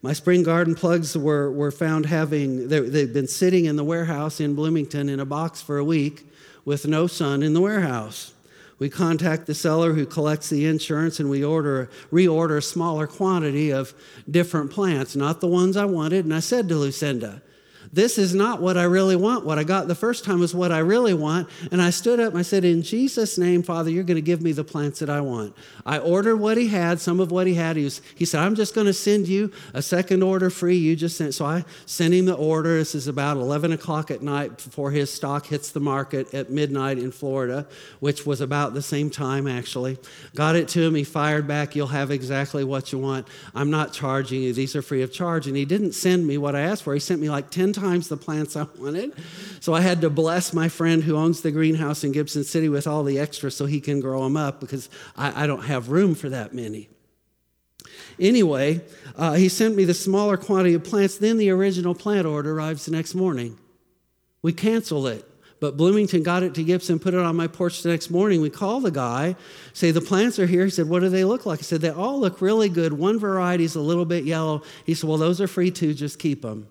[0.01, 4.53] My spring garden plugs were, were found having, they've been sitting in the warehouse in
[4.53, 6.27] Bloomington in a box for a week
[6.65, 8.34] with no sun in the warehouse.
[8.78, 13.71] We contact the seller who collects the insurance and we order reorder a smaller quantity
[13.71, 13.93] of
[14.30, 16.26] different plants, not the ones I wanted.
[16.26, 17.41] And I said to Lucinda,
[17.95, 19.45] this is not what I really want.
[19.45, 21.47] What I got the first time is what I really want.
[21.71, 24.41] And I stood up and I said, In Jesus' name, Father, you're going to give
[24.41, 25.55] me the plants that I want.
[25.85, 27.77] I ordered what he had, some of what he had.
[27.77, 30.75] He, was, he said, I'm just going to send you a second order free.
[30.75, 31.33] You just sent.
[31.35, 32.77] So I sent him the order.
[32.79, 36.97] This is about 11 o'clock at night before his stock hits the market at midnight
[36.97, 37.65] in Florida,
[38.01, 39.97] which was about the same time, actually.
[40.35, 40.95] Got it to him.
[40.95, 43.25] He fired back, You'll have exactly what you want.
[43.53, 44.51] I'm not charging you.
[44.51, 45.47] These are free of charge.
[45.47, 46.93] And he didn't send me what I asked for.
[46.93, 49.13] He sent me like 10 times times the plants I wanted.
[49.59, 52.88] So I had to bless my friend who owns the greenhouse in Gibson City with
[52.88, 56.15] all the extra so he can grow them up because I, I don't have room
[56.15, 56.89] for that many.
[58.19, 58.81] Anyway,
[59.15, 61.17] uh, he sent me the smaller quantity of plants.
[61.17, 63.57] Then the original plant order arrives the next morning.
[64.41, 65.29] We cancel it.
[65.61, 68.41] But Bloomington got it to Gibson, put it on my porch the next morning.
[68.41, 69.36] We call the guy,
[69.73, 70.65] say, The plants are here.
[70.65, 71.59] He said, What do they look like?
[71.59, 72.93] I said, They all look really good.
[72.93, 74.63] One variety is a little bit yellow.
[74.86, 75.93] He said, Well, those are free too.
[75.93, 76.67] Just keep them.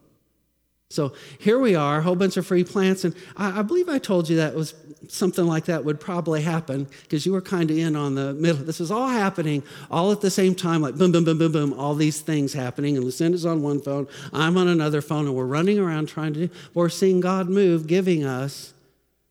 [0.91, 3.05] So here we are, a whole bunch of free plants.
[3.05, 4.75] And I, I believe I told you that was
[5.09, 8.65] something like that would probably happen because you were kind of in on the middle.
[8.65, 11.73] This is all happening all at the same time, like boom, boom, boom, boom, boom,
[11.73, 12.97] all these things happening.
[12.97, 16.49] And Lucinda's on one phone, I'm on another phone, and we're running around trying to,
[16.75, 18.73] we're seeing God move, giving us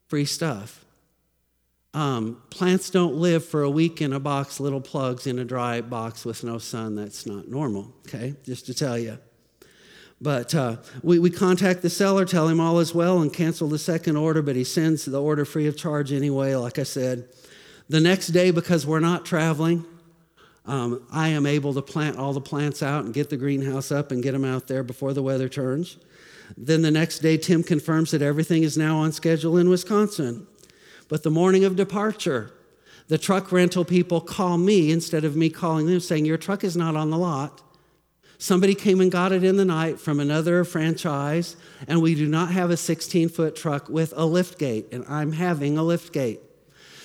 [0.08, 0.84] free stuff.
[1.94, 5.82] Um, plants don't live for a week in a box, little plugs in a dry
[5.82, 6.96] box with no sun.
[6.96, 8.36] That's not normal, okay?
[8.44, 9.20] Just to tell you.
[10.24, 13.78] But uh, we, we contact the seller, tell him all is well, and cancel the
[13.78, 17.28] second order, but he sends the order free of charge anyway, like I said.
[17.90, 19.84] The next day, because we're not traveling,
[20.66, 24.12] um, I am able to plant all the plants out and get the greenhouse up
[24.12, 25.98] and get them out there before the weather turns.
[26.56, 30.48] Then the next day, Tim confirms that everything is now on schedule in Wisconsin.
[31.10, 32.54] But the morning of departure,
[33.10, 36.78] the truck rental people call me instead of me calling them, saying, Your truck is
[36.78, 37.62] not on the lot.
[38.44, 41.56] Somebody came and got it in the night from another franchise,
[41.88, 45.32] and we do not have a 16 foot truck with a lift gate, and I'm
[45.32, 46.42] having a lift gate.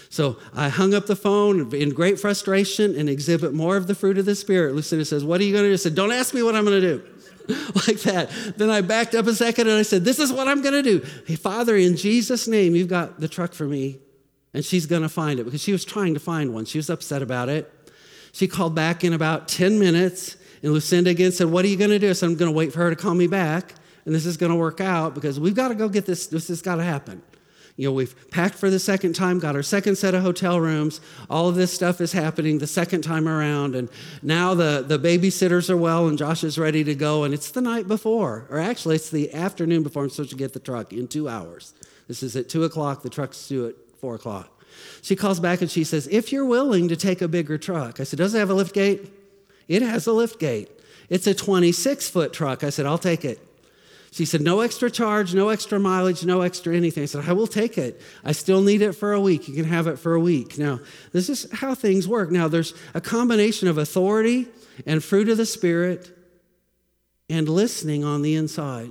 [0.08, 4.18] So I hung up the phone in great frustration and exhibit more of the fruit
[4.18, 4.74] of the Spirit.
[4.74, 5.74] Lucinda says, What are you going to do?
[5.74, 7.04] I said, Don't ask me what I'm going to do.
[7.86, 8.30] like that.
[8.56, 10.82] Then I backed up a second and I said, This is what I'm going to
[10.82, 11.06] do.
[11.24, 14.00] Hey, Father, in Jesus' name, you've got the truck for me.
[14.54, 16.64] And she's going to find it because she was trying to find one.
[16.64, 17.72] She was upset about it.
[18.32, 21.90] She called back in about 10 minutes and Lucinda again said, What are you going
[21.90, 22.10] to do?
[22.10, 24.36] I said, I'm going to wait for her to call me back, and this is
[24.36, 26.26] going to work out because we've got to go get this.
[26.26, 27.22] This has got to happen.
[27.78, 31.00] You know, we've packed for the second time, got our second set of hotel rooms.
[31.30, 33.76] All of this stuff is happening the second time around.
[33.76, 33.88] And
[34.20, 37.22] now the, the babysitters are well, and Josh is ready to go.
[37.22, 40.54] And it's the night before, or actually, it's the afternoon before I'm supposed to get
[40.54, 41.72] the truck in two hours.
[42.08, 43.02] This is at two o'clock.
[43.02, 44.50] The truck's due at four o'clock.
[45.00, 48.02] She calls back and she says, If you're willing to take a bigger truck, I
[48.02, 49.08] said, Does it have a lift gate?
[49.68, 50.70] It has a lift gate.
[51.08, 52.64] It's a 26 foot truck.
[52.64, 53.38] I said, I'll take it.
[54.10, 57.02] She said, No extra charge, no extra mileage, no extra anything.
[57.02, 58.00] I said, I will take it.
[58.24, 59.48] I still need it for a week.
[59.48, 60.58] You can have it for a week.
[60.58, 60.80] Now,
[61.12, 62.30] this is how things work.
[62.30, 64.48] Now, there's a combination of authority
[64.86, 66.10] and fruit of the Spirit
[67.28, 68.90] and listening on the inside.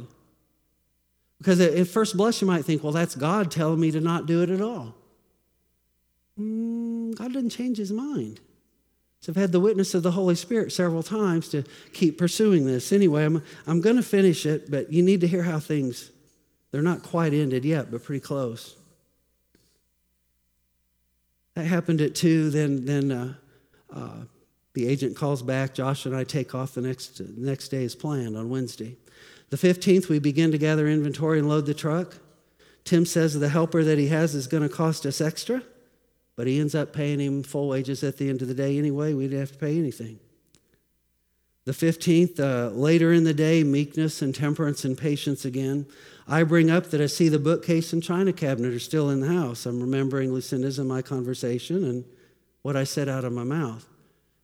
[1.39, 4.41] Because at first blush, you might think, well, that's God telling me to not do
[4.41, 4.95] it at all.
[6.39, 8.39] Mm, God doesn't change his mind.
[9.19, 11.63] So I've had the witness of the Holy Spirit several times to
[11.93, 12.91] keep pursuing this.
[12.91, 16.11] Anyway, I'm, I'm going to finish it, but you need to hear how things,
[16.71, 18.75] they're not quite ended yet, but pretty close.
[21.55, 22.51] That happened at 2.
[22.51, 23.33] Then, then uh,
[23.93, 24.23] uh,
[24.73, 25.73] the agent calls back.
[25.73, 28.95] Josh and I take off the next, next day as planned on Wednesday.
[29.49, 32.17] The 15th, we begin to gather inventory and load the truck.
[32.83, 35.63] Tim says the helper that he has is going to cost us extra
[36.37, 39.13] but he ends up paying him full wages at the end of the day anyway.
[39.13, 40.19] We didn't have to pay anything.
[41.65, 45.85] The 15th, uh, later in the day, meekness and temperance and patience again.
[46.25, 49.27] I bring up that I see the bookcase and china cabinet are still in the
[49.27, 49.65] house.
[49.65, 52.05] I'm remembering Lucinda's and my conversation and
[52.61, 53.85] what I said out of my mouth.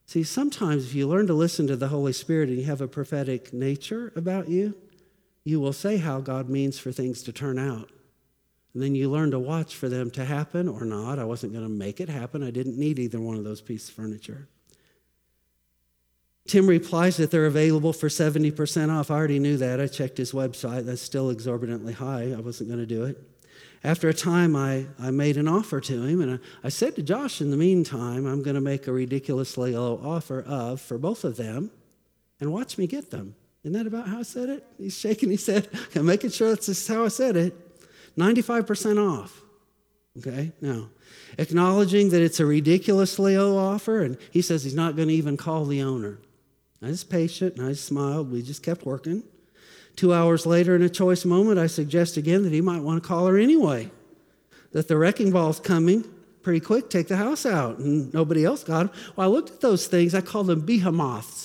[0.05, 2.87] See, sometimes if you learn to listen to the Holy Spirit and you have a
[2.87, 4.75] prophetic nature about you,
[5.45, 7.89] you will say how God means for things to turn out.
[8.73, 11.19] And then you learn to watch for them to happen or not.
[11.19, 12.41] I wasn't going to make it happen.
[12.41, 14.47] I didn't need either one of those pieces of furniture.
[16.47, 19.09] Tim replies that they're available for 70% off.
[19.09, 19.79] I already knew that.
[19.79, 20.85] I checked his website.
[20.85, 22.33] That's still exorbitantly high.
[22.33, 23.17] I wasn't going to do it.
[23.83, 27.03] After a time, I, I made an offer to him, and I, I said to
[27.03, 31.25] Josh, in the meantime, I'm going to make a ridiculously low offer of for both
[31.25, 31.69] of them,
[32.39, 33.35] and watch me get them.
[33.63, 34.65] Isn't that about how I said it?
[34.77, 37.55] He's shaking his head, I'm making sure that's just how I said it.
[38.17, 39.41] 95% off.
[40.17, 40.89] Okay, now,
[41.39, 45.37] acknowledging that it's a ridiculously low offer, and he says he's not going to even
[45.37, 46.19] call the owner.
[46.83, 48.31] I was patient and I smiled.
[48.31, 49.23] We just kept working.
[49.95, 53.07] Two hours later, in a choice moment, I suggest again that he might want to
[53.07, 53.89] call her anyway.
[54.71, 56.03] That the wrecking ball's coming
[56.41, 57.79] pretty quick, take the house out.
[57.79, 58.91] And nobody else got them.
[59.15, 61.42] Well, I looked at those things, I called them behemoths.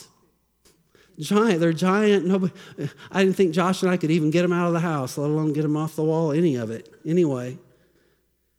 [1.19, 2.27] Giant, they're giant.
[2.27, 2.53] Nobody,
[3.11, 5.29] I didn't think Josh and I could even get them out of the house, let
[5.29, 6.93] alone get them off the wall, any of it.
[7.05, 7.59] Anyway,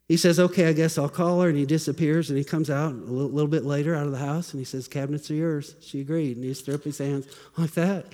[0.08, 1.48] he says, Okay, I guess I'll call her.
[1.48, 4.18] And he disappears and he comes out a little, little bit later out of the
[4.18, 5.76] house and he says, Cabinets are yours.
[5.80, 6.36] She agreed.
[6.36, 8.06] And he threw up his hands like that,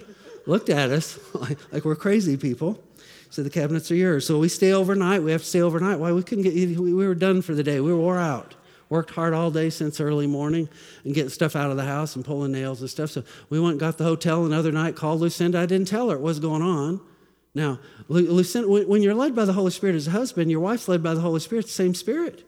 [0.47, 2.83] looked at us like, like we're crazy people.
[3.31, 4.25] Said, The cabinets are yours.
[4.25, 5.23] So we stay overnight.
[5.23, 5.99] We have to stay overnight.
[5.99, 6.13] Why?
[6.13, 7.81] We couldn't get, we were done for the day.
[7.81, 8.55] We were wore out.
[8.89, 10.69] Worked hard all day since early morning
[11.05, 13.11] and getting stuff out of the house and pulling nails and stuff.
[13.11, 15.59] So we went and got the hotel another night, called Lucinda.
[15.59, 17.01] I didn't tell her what was going on.
[17.55, 21.03] Now, Lucinda, when you're led by the Holy Spirit as a husband, your wife's led
[21.03, 22.45] by the Holy Spirit, the same Spirit.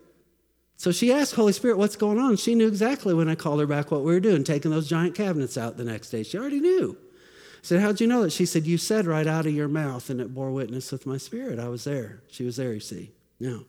[0.76, 2.36] So she asked Holy Spirit, what's going on?
[2.36, 5.16] She knew exactly when I called her back what we were doing, taking those giant
[5.16, 6.22] cabinets out the next day.
[6.22, 6.96] She already knew.
[7.00, 8.30] I said, How'd you know that?
[8.30, 11.16] She said, You said right out of your mouth, and it bore witness with my
[11.16, 11.58] spirit.
[11.58, 12.22] I was there.
[12.28, 13.10] She was there, you see.
[13.40, 13.64] Now,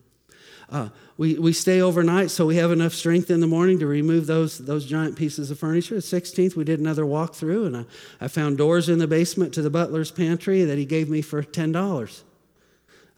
[0.71, 4.27] uh, we, we stay overnight so we have enough strength in the morning to remove
[4.27, 5.95] those, those giant pieces of furniture.
[5.95, 7.85] The 16th, we did another walkthrough, and I,
[8.21, 11.43] I found doors in the basement to the butler's pantry that he gave me for
[11.43, 12.21] $10.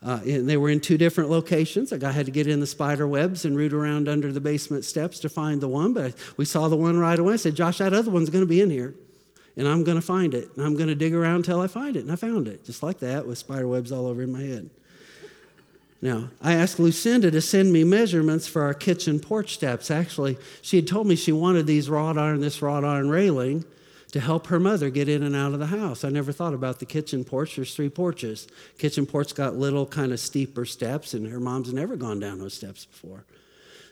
[0.03, 1.93] Uh, and they were in two different locations.
[1.93, 5.19] I had to get in the spider webs and root around under the basement steps
[5.19, 7.33] to find the one, but we saw the one right away.
[7.33, 8.95] I said, Josh, that other one's going to be in here,
[9.55, 10.49] and I'm going to find it.
[10.55, 11.99] And I'm going to dig around until I find it.
[11.99, 14.71] And I found it, just like that, with spider webs all over in my head.
[16.01, 19.91] Now, I asked Lucinda to send me measurements for our kitchen porch steps.
[19.91, 23.65] Actually, she had told me she wanted these wrought iron, this wrought iron railing
[24.11, 26.03] to help her mother get in and out of the house.
[26.03, 27.55] I never thought about the kitchen porch.
[27.55, 28.47] There's three porches.
[28.77, 32.55] Kitchen porch got little kind of steeper steps, and her mom's never gone down those
[32.55, 33.23] steps before.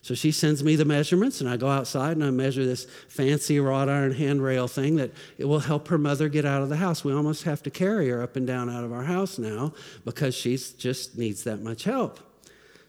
[0.02, 3.60] So she sends me the measurements, and I go outside and I measure this fancy
[3.60, 7.04] wrought iron handrail thing that it will help her mother get out of the house.
[7.04, 9.74] We almost have to carry her up and down out of our house now
[10.06, 12.20] because she just needs that much help.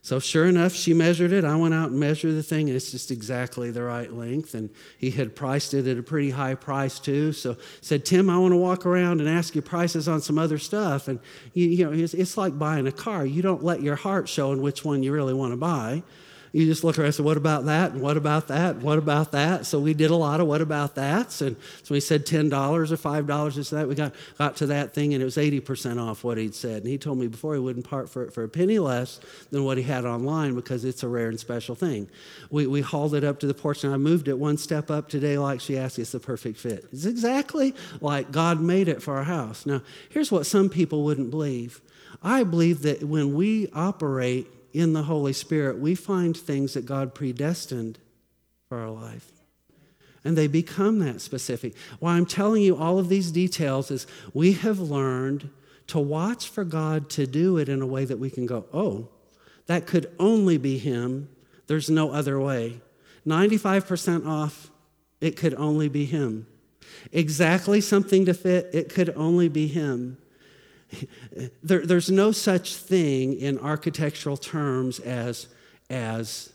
[0.03, 1.45] So sure enough, she measured it.
[1.45, 4.55] I went out and measured the thing, and it's just exactly the right length.
[4.55, 7.33] And he had priced it at a pretty high price too.
[7.33, 10.57] So said, Tim, I want to walk around and ask you prices on some other
[10.57, 11.09] stuff.
[11.09, 11.21] And
[11.53, 13.27] you, you know, it's, it's like buying a car.
[13.27, 16.03] You don't let your heart show in which one you really want to buy.
[16.53, 17.93] You just look around and say, What about that?
[17.93, 18.77] And what about that?
[18.77, 19.67] And what about that?
[19.67, 21.41] So we did a lot of what about that's.
[21.41, 23.89] And so we said $10 or $5 or so that.
[23.89, 26.83] We got, got to that thing and it was 80% off what he'd said.
[26.83, 29.21] And he told me before he wouldn't part for, it for a penny less
[29.51, 32.09] than what he had online because it's a rare and special thing.
[32.51, 35.09] We, we hauled it up to the porch and I moved it one step up
[35.09, 35.99] today like she asked.
[35.99, 36.87] It's the perfect fit.
[36.93, 39.67] It's exactly like God made it for our house.
[39.67, 41.81] Now, here's what some people wouldn't believe.
[42.23, 47.15] I believe that when we operate in the Holy Spirit, we find things that God
[47.15, 47.99] predestined
[48.69, 49.31] for our life.
[50.25, 51.75] And they become that specific.
[51.99, 55.51] Why I'm telling you all of these details is we have learned
[55.89, 59.09] to watch for God to do it in a way that we can go, oh,
[59.67, 61.29] that could only be Him.
[61.67, 62.81] There's no other way.
[63.27, 64.71] 95% off,
[65.21, 66.47] it could only be Him.
[67.13, 70.19] Exactly something to fit, it could only be Him.
[71.63, 75.49] There, there's no such thing in architectural terms as,
[75.89, 76.53] as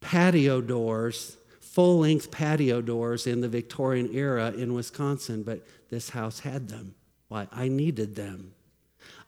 [0.00, 6.40] patio doors, full length patio doors in the Victorian era in Wisconsin, but this house
[6.40, 6.94] had them.
[7.28, 7.46] Why?
[7.52, 8.52] I needed them.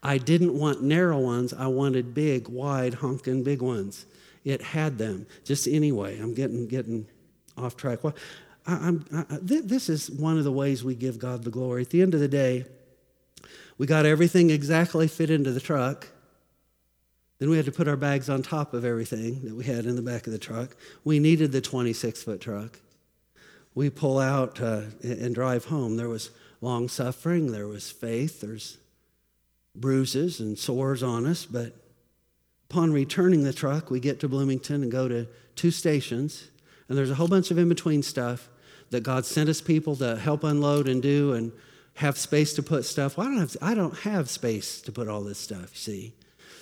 [0.03, 4.07] I didn't want narrow ones, I wanted big, wide, honking big ones.
[4.45, 5.27] It had them.
[5.45, 7.07] Just anyway, I'm getting, getting
[7.57, 8.03] off track.
[8.03, 8.15] Well,
[8.67, 11.83] I, I, this is one of the ways we give God the glory.
[11.83, 12.65] At the end of the day,
[13.83, 16.07] we got everything exactly fit into the truck.
[17.41, 19.97] Then we had to put our bags on top of everything that we had in
[19.97, 20.77] the back of the truck.
[21.03, 22.79] We needed the 26 foot truck.
[23.75, 25.97] We pull out uh, and drive home.
[25.97, 26.31] There was
[26.61, 28.79] long suffering, there was faith, there's
[29.75, 31.45] bruises and sores on us.
[31.45, 31.75] But
[32.71, 35.27] upon returning the truck, we get to Bloomington and go to
[35.57, 36.51] two stations.
[36.89, 38.49] And there's a whole bunch of in between stuff
[38.91, 41.33] that God sent us people to help unload and do.
[41.33, 41.51] And
[41.95, 43.17] have space to put stuff.
[43.17, 46.15] Well, I don't have, I don't have space to put all this stuff, you see?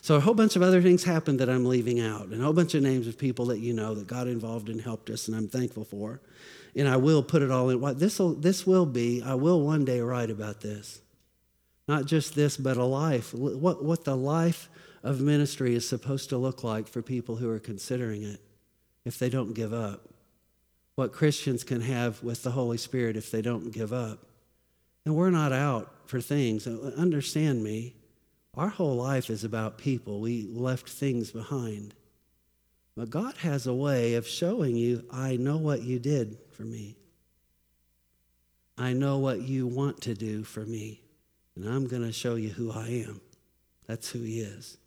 [0.02, 2.54] So a whole bunch of other things happened that I'm leaving out, and a whole
[2.54, 5.36] bunch of names of people that you know that got involved and helped us, and
[5.36, 6.20] I'm thankful for.
[6.74, 7.80] And I will put it all in.
[7.80, 9.22] What this will this will be.
[9.22, 11.00] I will one day write about this,
[11.88, 13.34] not just this, but a life.
[13.34, 14.70] What what the life
[15.02, 18.40] of ministry is supposed to look like for people who are considering it,
[19.04, 20.08] if they don't give up.
[20.94, 24.29] What Christians can have with the Holy Spirit if they don't give up.
[25.04, 26.66] And we're not out for things.
[26.66, 27.96] Uh, understand me.
[28.54, 30.20] Our whole life is about people.
[30.20, 31.94] We left things behind.
[32.96, 36.96] But God has a way of showing you, I know what you did for me.
[38.76, 41.02] I know what you want to do for me.
[41.54, 43.20] And I'm going to show you who I am.
[43.86, 44.78] That's who He is.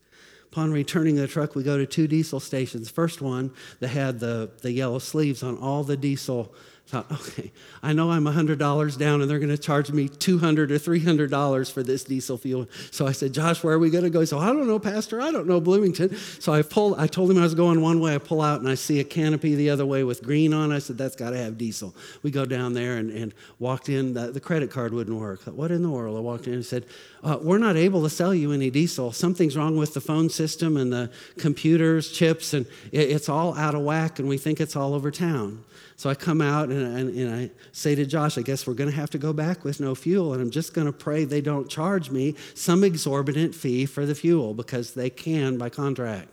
[0.52, 2.90] Upon returning the truck, we go to two diesel stations.
[2.90, 6.54] First one that had the, the yellow sleeves on all the diesel
[6.88, 10.78] thought, okay, I know I'm $100 down and they're going to charge me 200 or
[10.78, 12.68] $300 for this diesel fuel.
[12.92, 14.26] So I said, Josh, where are we going to go?
[14.26, 15.22] So I don't know, Pastor.
[15.22, 16.16] I don't know Bloomington.
[16.18, 18.14] So I pulled, I told him I was going one way.
[18.14, 20.72] I pull out and I see a canopy the other way with green on.
[20.72, 20.76] It.
[20.76, 21.96] I said, that's got to have diesel.
[22.22, 24.14] We go down there and, and walked in.
[24.14, 25.44] The, the credit card wouldn't work.
[25.44, 26.18] What in the world?
[26.18, 26.86] I walked in and said,
[27.24, 29.14] uh, we're not able to sell you any diesel.
[29.14, 33.74] Something's wrong with the phone system and the computers, chips, and it, it's all out
[33.74, 35.64] of whack and we think it's all over town.
[36.04, 38.90] So I come out and, and, and I say to Josh, I guess we're going
[38.90, 41.40] to have to go back with no fuel, and I'm just going to pray they
[41.40, 46.28] don't charge me some exorbitant fee for the fuel because they can by contract.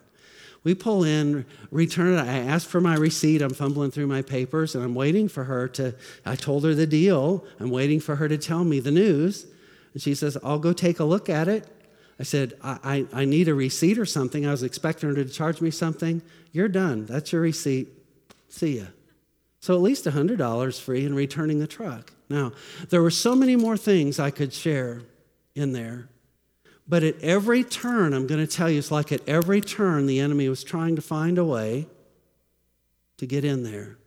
[0.64, 2.20] We pull in, return it.
[2.20, 3.42] I ask for my receipt.
[3.42, 5.94] I'm fumbling through my papers and I'm waiting for her to.
[6.26, 7.44] I told her the deal.
[7.60, 9.46] I'm waiting for her to tell me the news.
[9.92, 11.68] And she says, I'll go take a look at it.
[12.18, 14.48] I said, I, I, I need a receipt or something.
[14.48, 16.22] I was expecting her to charge me something.
[16.50, 17.06] You're done.
[17.06, 17.86] That's your receipt.
[18.48, 18.86] See ya.
[19.60, 22.12] So at least $100 free in returning the truck.
[22.30, 22.52] Now,
[22.88, 25.02] there were so many more things I could share
[25.54, 26.08] in there.
[26.88, 30.18] But at every turn, I'm going to tell you, it's like at every turn, the
[30.18, 31.86] enemy was trying to find a way
[33.18, 33.98] to get in there.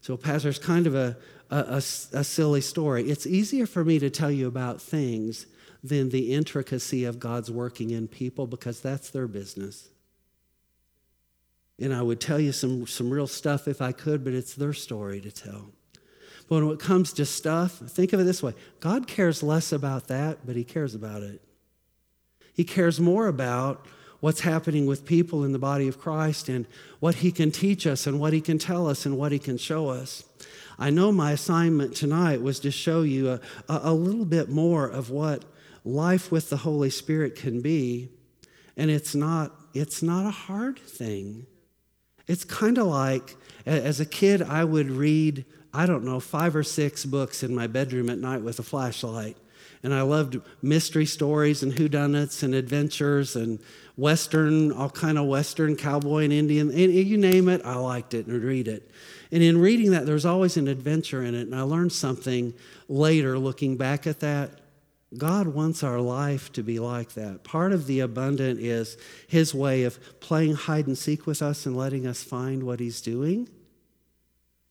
[0.00, 1.16] So, Pastor, it's kind of a,
[1.50, 3.08] a, a, a silly story.
[3.10, 5.46] It's easier for me to tell you about things
[5.82, 9.90] than the intricacy of God's working in people because that's their business.
[11.80, 14.72] And I would tell you some, some real stuff if I could, but it's their
[14.72, 15.70] story to tell.
[16.48, 20.08] But when it comes to stuff, think of it this way God cares less about
[20.08, 21.40] that, but He cares about it.
[22.52, 23.86] He cares more about
[24.20, 26.66] what's happening with people in the body of Christ and
[27.00, 29.58] what He can teach us and what He can tell us and what He can
[29.58, 30.24] show us.
[30.78, 35.10] I know my assignment tonight was to show you a, a, little bit more of
[35.10, 35.44] what
[35.84, 38.08] life with the Holy Spirit can be.
[38.76, 41.46] And it's not, it's not a hard thing.
[42.26, 46.62] It's kind of like as a kid, I would read, I don't know, five or
[46.62, 49.36] six books in my bedroom at night with a flashlight.
[49.82, 53.58] And I loved mystery stories and whodunits and adventures and
[53.96, 58.26] Western, all kind of Western, cowboy and Indian, and you name it, I liked it
[58.26, 58.90] and would read it.
[59.30, 61.42] And in reading that, there's always an adventure in it.
[61.42, 62.54] And I learned something
[62.88, 64.60] later looking back at that.
[65.18, 67.44] God wants our life to be like that.
[67.44, 68.96] Part of the abundant is
[69.26, 73.00] His way of playing hide and seek with us and letting us find what He's
[73.00, 73.48] doing.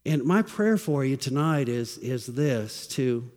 [0.05, 3.31] And my prayer for you tonight is, is this to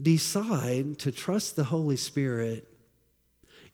[0.00, 2.68] decide to trust the Holy Spirit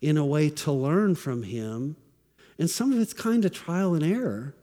[0.01, 1.97] in a way to learn from Him.
[2.59, 4.55] And some of it's kind of trial and error.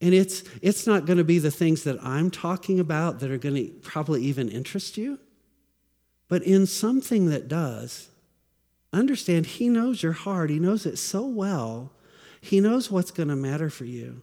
[0.00, 3.38] And it's, it's not going to be the things that I'm talking about that are
[3.38, 5.18] going to probably even interest you.
[6.28, 8.08] But in something that does,
[8.92, 10.50] understand He knows your heart.
[10.50, 11.92] He knows it so well.
[12.40, 14.22] He knows what's going to matter for you.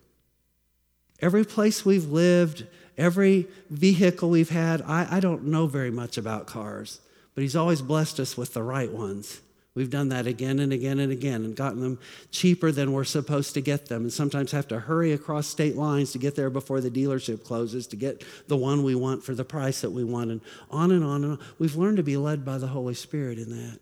[1.20, 6.46] Every place we've lived, every vehicle we've had, I, I don't know very much about
[6.46, 7.00] cars,
[7.34, 9.42] but He's always blessed us with the right ones.
[9.76, 12.00] We've done that again and again and again and gotten them
[12.32, 16.14] cheaper than we're supposed to get them, and sometimes have to hurry across state lines
[16.14, 19.44] to get there before the dealership closes to get the one we want for the
[19.44, 20.40] price that we want, and
[20.72, 21.40] on and on and on.
[21.60, 23.80] We've learned to be led by the Holy Spirit in that.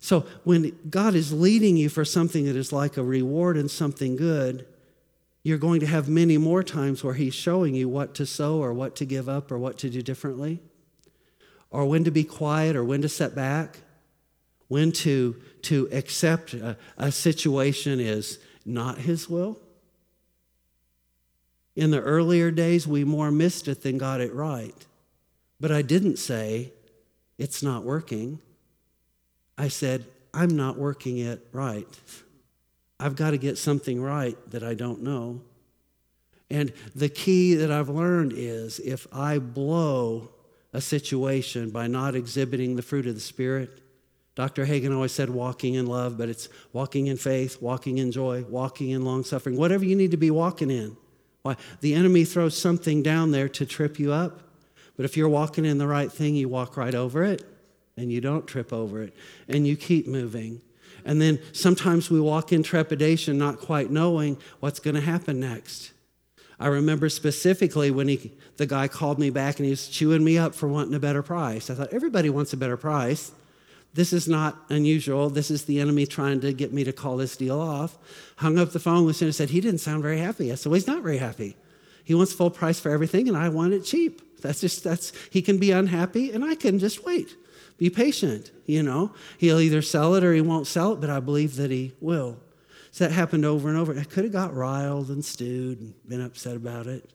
[0.00, 4.16] So when God is leading you for something that is like a reward and something
[4.16, 4.66] good,
[5.44, 8.72] you're going to have many more times where He's showing you what to sow or
[8.72, 10.58] what to give up or what to do differently,
[11.70, 13.78] or when to be quiet or when to set back
[14.72, 19.60] when to, to accept a, a situation is not His will.
[21.76, 24.74] In the earlier days, we more missed it than got it right.
[25.60, 26.72] But I didn't say,
[27.36, 28.38] it's not working.
[29.58, 31.86] I said, I'm not working it right.
[32.98, 35.42] I've got to get something right that I don't know.
[36.48, 40.30] And the key that I've learned is if I blow
[40.72, 43.81] a situation by not exhibiting the fruit of the Spirit,
[44.34, 44.64] Dr.
[44.64, 48.90] Hagin always said walking in love, but it's walking in faith, walking in joy, walking
[48.90, 50.96] in long suffering, whatever you need to be walking in.
[51.42, 51.56] Why?
[51.80, 54.40] The enemy throws something down there to trip you up,
[54.96, 57.44] but if you're walking in the right thing, you walk right over it
[57.96, 59.14] and you don't trip over it
[59.48, 60.62] and you keep moving.
[61.04, 65.92] And then sometimes we walk in trepidation, not quite knowing what's going to happen next.
[66.60, 70.38] I remember specifically when he, the guy called me back and he was chewing me
[70.38, 71.68] up for wanting a better price.
[71.70, 73.32] I thought, everybody wants a better price.
[73.94, 75.28] This is not unusual.
[75.28, 77.98] This is the enemy trying to get me to call this deal off.
[78.36, 80.50] Hung up the phone him and said, He didn't sound very happy.
[80.50, 81.56] I said, Well, he's not very happy.
[82.04, 84.40] He wants full price for everything, and I want it cheap.
[84.40, 87.36] That's just, that's, he can be unhappy, and I can just wait.
[87.78, 89.14] Be patient, you know.
[89.38, 92.38] He'll either sell it or he won't sell it, but I believe that he will.
[92.90, 93.98] So that happened over and over.
[93.98, 97.10] I could have got riled and stewed and been upset about it.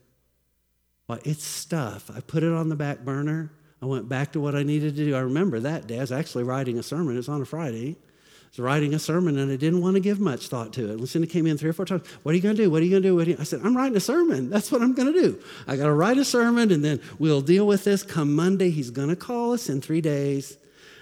[1.06, 2.10] But it's stuff.
[2.14, 3.50] I put it on the back burner.
[3.80, 5.14] I went back to what I needed to do.
[5.14, 5.98] I remember that day.
[5.98, 7.16] I was actually writing a sermon.
[7.16, 7.96] It's on a Friday.
[7.96, 10.98] I was writing a sermon and I didn't want to give much thought to it.
[10.98, 12.06] Lucinda came in three or four times.
[12.22, 12.70] What are you going to do?
[12.70, 13.40] What are you going to do?
[13.40, 14.50] I said, I'm writing a sermon.
[14.50, 15.40] That's what I'm going to do.
[15.66, 18.70] I got to write a sermon and then we'll deal with this come Monday.
[18.70, 20.56] He's going to call us in three days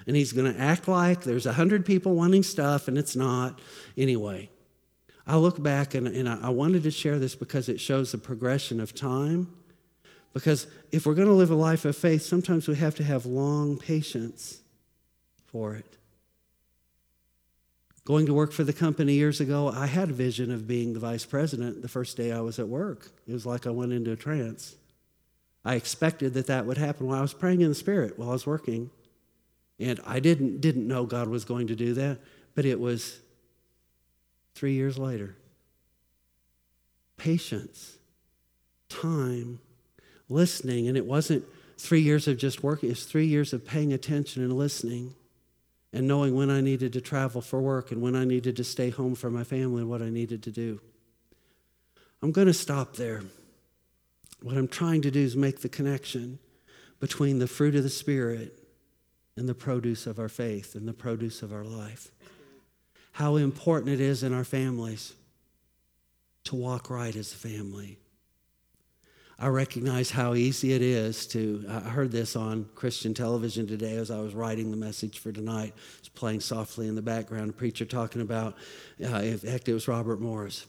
[0.05, 3.59] and he's going to act like there's a hundred people wanting stuff and it's not.
[3.97, 4.49] Anyway,
[5.25, 8.79] I look back and, and I wanted to share this because it shows the progression
[8.79, 9.47] of time
[10.33, 13.25] because if we're going to live a life of faith, sometimes we have to have
[13.25, 14.59] long patience
[15.45, 15.97] for it.
[18.05, 20.99] Going to work for the company years ago, I had a vision of being the
[20.99, 23.09] vice president the first day I was at work.
[23.27, 24.75] It was like I went into a trance.
[25.65, 28.33] I expected that that would happen while I was praying in the Spirit while I
[28.33, 28.89] was working.
[29.79, 32.19] And I didn't, didn't know God was going to do that,
[32.55, 33.19] but it was
[34.55, 35.35] three years later.
[37.17, 37.97] Patience,
[38.87, 39.59] time,
[40.29, 40.87] listening.
[40.87, 41.45] And it wasn't
[41.77, 45.13] three years of just working, it's three years of paying attention and listening
[45.93, 48.89] and knowing when I needed to travel for work and when I needed to stay
[48.89, 50.81] home for my family and what I needed to do.
[52.21, 53.23] I'm going to stop there.
[54.41, 56.39] What I'm trying to do is make the connection
[56.99, 58.57] between the fruit of the Spirit
[59.35, 62.11] and the produce of our faith and the produce of our life.
[63.13, 65.13] How important it is in our families
[66.45, 67.97] to walk right as a family
[69.39, 71.63] I recognize how easy it is to.
[71.69, 75.75] I heard this on Christian television today as I was writing the message for tonight.
[75.99, 77.51] It's playing softly in the background.
[77.51, 78.55] A preacher talking about,
[79.03, 80.65] uh, in fact, it was Robert Morris.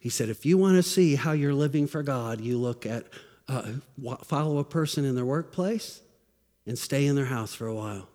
[0.00, 3.06] He said, if you want to see how you're living for God, you look at,
[3.46, 3.74] uh,
[4.24, 6.00] follow a person in their workplace
[6.66, 8.08] and stay in their house for a while.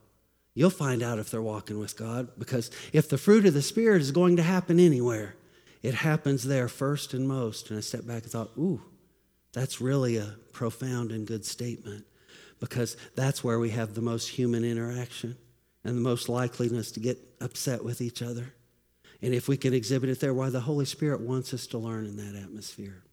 [0.53, 4.01] You'll find out if they're walking with God because if the fruit of the Spirit
[4.01, 5.35] is going to happen anywhere,
[5.81, 7.69] it happens there first and most.
[7.69, 8.81] And I stepped back and thought, ooh,
[9.53, 12.05] that's really a profound and good statement
[12.59, 15.37] because that's where we have the most human interaction
[15.83, 18.53] and the most likeliness to get upset with each other.
[19.21, 22.05] And if we can exhibit it there, why the Holy Spirit wants us to learn
[22.05, 23.03] in that atmosphere.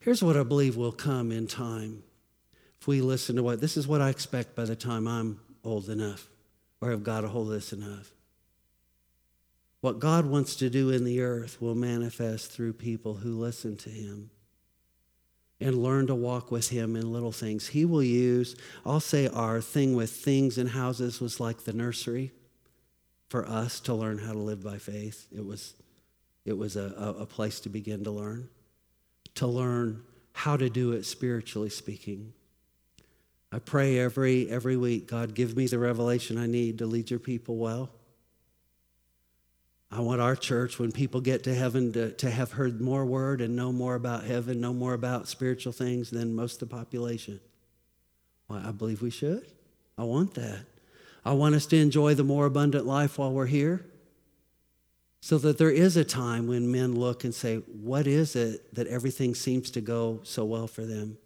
[0.00, 2.02] Here's what I believe will come in time
[2.80, 5.88] if we listen to what this is what I expect by the time I'm old
[5.88, 6.28] enough
[6.80, 8.12] or have got a hold of this enough.
[9.80, 13.90] What God wants to do in the earth will manifest through people who listen to
[13.90, 14.30] Him
[15.60, 17.68] and learn to walk with him in little things.
[17.68, 22.32] He will use, I'll say, our thing with things and houses was like the nursery
[23.28, 25.26] for us to learn how to live by faith.
[25.34, 25.74] It was,
[26.44, 28.48] it was a, a place to begin to learn,
[29.36, 30.02] to learn
[30.32, 32.34] how to do it spiritually speaking.
[33.50, 37.20] I pray every, every week, God, give me the revelation I need to lead your
[37.20, 37.90] people well.
[39.90, 43.40] I want our church, when people get to heaven, to, to have heard more word
[43.40, 47.40] and know more about heaven, know more about spiritual things than most of the population.
[48.48, 49.46] Well, I believe we should.
[49.96, 50.64] I want that.
[51.24, 53.84] I want us to enjoy the more abundant life while we're here
[55.20, 58.86] so that there is a time when men look and say, What is it that
[58.86, 61.18] everything seems to go so well for them?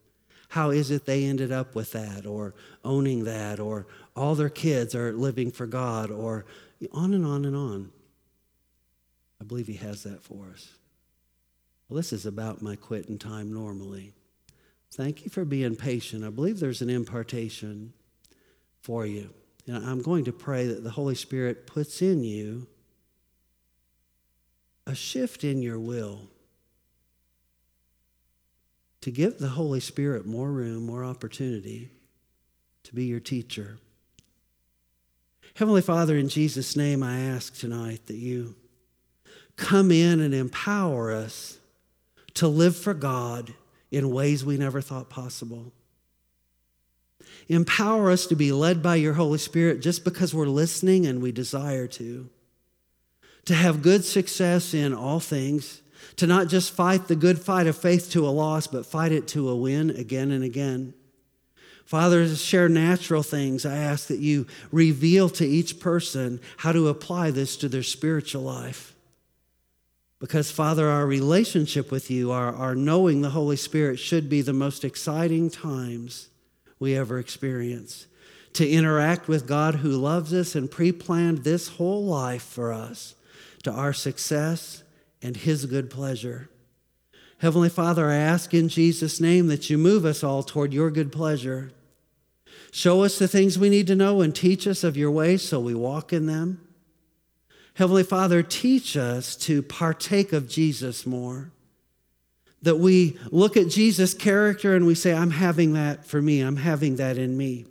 [0.48, 2.54] How is it they ended up with that or
[2.84, 6.44] owning that or all their kids are living for God or
[6.92, 7.92] on and on and on?
[9.40, 10.72] I believe He has that for us.
[11.88, 14.12] Well, this is about my quitting time normally.
[14.92, 16.24] Thank you for being patient.
[16.24, 17.92] I believe there's an impartation
[18.82, 19.30] for you.
[19.66, 22.66] And I'm going to pray that the Holy Spirit puts in you
[24.86, 26.22] a shift in your will
[29.00, 31.90] to give the Holy Spirit more room, more opportunity
[32.82, 33.78] to be your teacher.
[35.54, 38.54] Heavenly Father, in Jesus' name, I ask tonight that you
[39.60, 41.58] come in and empower us
[42.34, 43.54] to live for God
[43.90, 45.72] in ways we never thought possible.
[47.48, 51.30] Empower us to be led by your Holy Spirit just because we're listening and we
[51.30, 52.28] desire to.
[53.46, 55.82] To have good success in all things,
[56.16, 59.28] to not just fight the good fight of faith to a loss, but fight it
[59.28, 60.94] to a win again and again.
[61.84, 66.88] Father, to share natural things, I ask that you reveal to each person how to
[66.88, 68.89] apply this to their spiritual life.
[70.20, 74.52] Because, Father, our relationship with you, our, our knowing the Holy Spirit, should be the
[74.52, 76.28] most exciting times
[76.78, 78.06] we ever experience.
[78.52, 83.14] to interact with God who loves us and pre planned this whole life for us
[83.62, 84.82] to our success
[85.22, 86.48] and His good pleasure.
[87.38, 91.12] Heavenly Father, I ask in Jesus' name that you move us all toward your good
[91.12, 91.72] pleasure.
[92.72, 95.58] Show us the things we need to know and teach us of your ways so
[95.60, 96.60] we walk in them.
[97.80, 101.50] Heavenly Father, teach us to partake of Jesus more.
[102.60, 106.56] That we look at Jesus' character and we say, I'm having that for me, I'm
[106.56, 107.64] having that in me.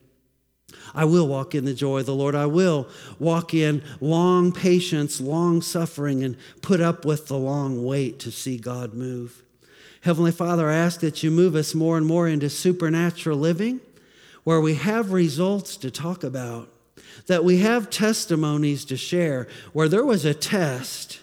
[0.95, 2.34] I will walk in the joy of the Lord.
[2.34, 8.18] I will walk in long patience, long suffering, and put up with the long wait
[8.22, 9.44] to see God move.
[10.02, 13.80] Heavenly Father, I ask that you move us more and more into supernatural living
[14.44, 16.68] where we have results to talk about,
[17.30, 21.19] that we have testimonies to share, where there was a test,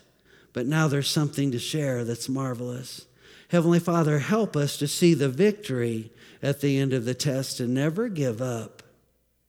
[0.52, 3.06] but now there's something to share that's marvelous.
[3.48, 7.74] Heavenly Father, help us to see the victory at the end of the test and
[7.74, 8.84] never give up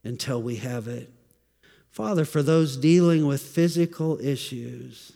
[0.03, 1.11] until we have it.
[1.91, 5.13] Father, for those dealing with physical issues,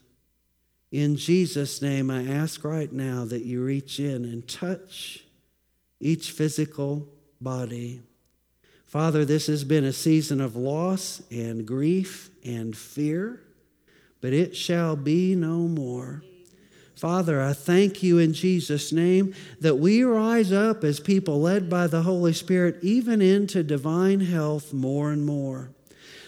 [0.92, 5.24] in Jesus' name, I ask right now that you reach in and touch
[6.00, 7.08] each physical
[7.40, 8.04] body.
[8.92, 13.42] Father, this has been a season of loss and grief and fear,
[14.20, 16.24] but it shall be no more.
[16.94, 21.88] Father, I thank you in Jesus' name that we rise up as people led by
[21.88, 25.72] the Holy Spirit, even into divine health more and more.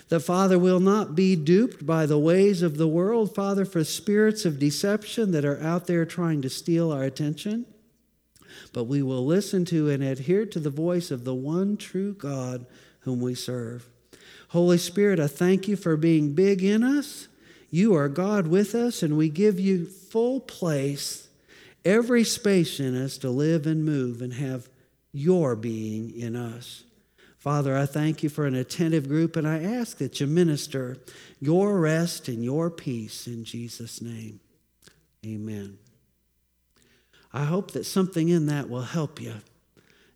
[0.07, 4.45] That, Father, will not be duped by the ways of the world, Father, for spirits
[4.45, 7.65] of deception that are out there trying to steal our attention.
[8.71, 12.65] But we will listen to and adhere to the voice of the one true God
[13.01, 13.87] whom we serve.
[14.49, 17.27] Holy Spirit, I thank you for being big in us
[17.73, 21.27] you are God with us, and we give you full place,
[21.83, 24.69] every space in us to live and move and have
[25.11, 26.83] your being in us.
[27.39, 30.99] Father, I thank you for an attentive group, and I ask that you minister
[31.39, 34.39] your rest and your peace in Jesus' name.
[35.25, 35.79] Amen.
[37.33, 39.35] I hope that something in that will help you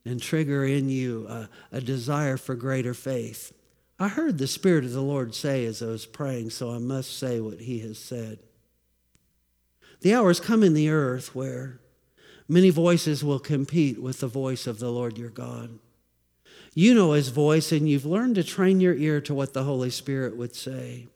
[0.06, 3.52] and trigger in you a, a desire for greater faith.
[4.00, 7.18] I heard the Spirit of the Lord say as I was praying, so I must
[7.18, 8.40] say what He has said.
[10.02, 11.80] The hours come in the earth where
[12.48, 15.80] many voices will compete with the voice of the Lord your God.
[16.76, 19.90] You know His voice, and you've learned to train your ear to what the Holy
[19.90, 21.08] Spirit would say.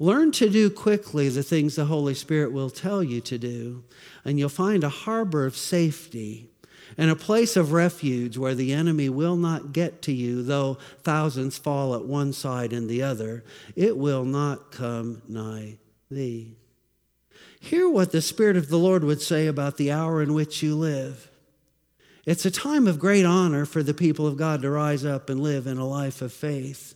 [0.00, 3.84] Learn to do quickly the things the Holy Spirit will tell you to do,
[4.24, 6.48] and you'll find a harbor of safety
[6.96, 11.58] and a place of refuge where the enemy will not get to you, though thousands
[11.58, 13.44] fall at one side and the other,
[13.76, 15.76] it will not come nigh
[16.10, 16.56] thee.
[17.60, 20.74] Hear what the Spirit of the Lord would say about the hour in which you
[20.74, 21.30] live.
[22.24, 25.42] It's a time of great honor for the people of God to rise up and
[25.42, 26.94] live in a life of faith.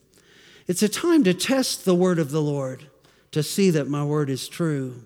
[0.67, 2.87] It's a time to test the word of the Lord,
[3.35, 5.05] to see that my word is true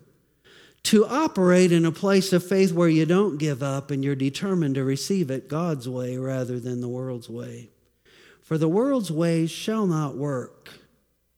[0.85, 4.75] to operate in a place of faith where you don't give up and you're determined
[4.75, 7.69] to receive it God's way rather than the world's way.
[8.41, 10.71] For the world's ways shall not work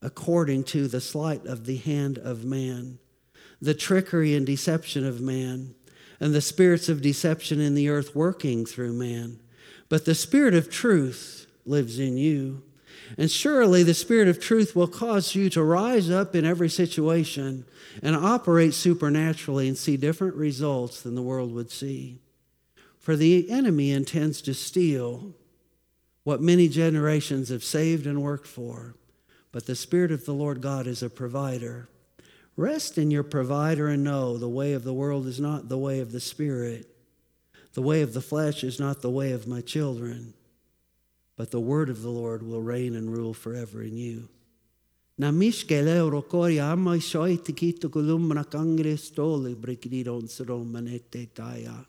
[0.02, 3.00] according to the sleight of the hand of man,
[3.60, 5.74] the trickery and deception of man,
[6.20, 9.40] and the spirits of deception in the earth working through man.
[9.88, 12.62] But the Spirit of truth lives in you.
[13.18, 17.64] And surely the Spirit of truth will cause you to rise up in every situation
[18.02, 22.20] and operate supernaturally and see different results than the world would see.
[22.98, 25.34] For the enemy intends to steal
[26.22, 28.94] what many generations have saved and worked for,
[29.52, 31.88] but the Spirit of the Lord God is a provider.
[32.56, 36.00] Rest in your provider and know the way of the world is not the way
[36.00, 36.86] of the Spirit.
[37.72, 40.34] The way of the flesh is not the way of my children,
[41.40, 44.28] but the word of the Lord will reign and rule forever in you.
[45.16, 50.28] Na miskele eurokori amma soiti kito kulumna kangre stoli brikidiron
[50.70, 51.86] manete taya.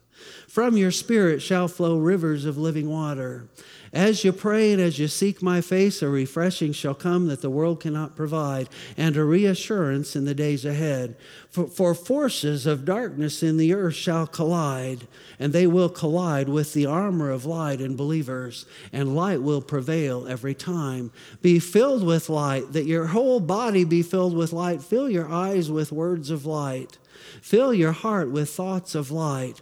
[0.48, 3.48] From your spirit shall flow rivers of living water.
[3.94, 7.50] As you pray and as you seek my face, a refreshing shall come that the
[7.50, 11.18] world cannot provide, and a reassurance in the days ahead.
[11.50, 15.08] For, for, forces of darkness in the earth shall collide,
[15.40, 20.26] and they will collide with the armor of light in believers, and light will prevail
[20.26, 21.12] every time.
[21.42, 24.82] Be filled with light, that your whole body be filled with light.
[24.82, 26.98] Fill your eyes with words of light.
[27.42, 29.62] Fill your heart with thoughts of light.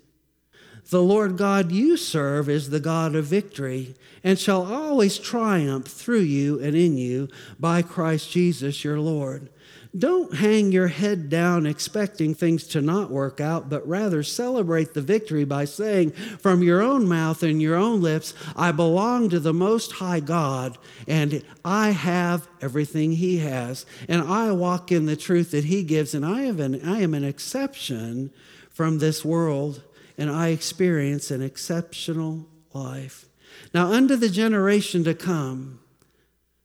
[0.91, 3.95] The Lord God you serve is the God of victory
[4.25, 9.47] and shall always triumph through you and in you by Christ Jesus your Lord.
[9.97, 15.01] Don't hang your head down expecting things to not work out, but rather celebrate the
[15.01, 19.53] victory by saying from your own mouth and your own lips, I belong to the
[19.53, 20.77] Most High God,
[21.07, 26.13] and I have everything He has, and I walk in the truth that He gives,
[26.13, 28.31] and I, an, I am an exception
[28.69, 29.83] from this world,
[30.21, 33.25] and I experience an exceptional life.
[33.73, 35.79] Now, under the generation to come,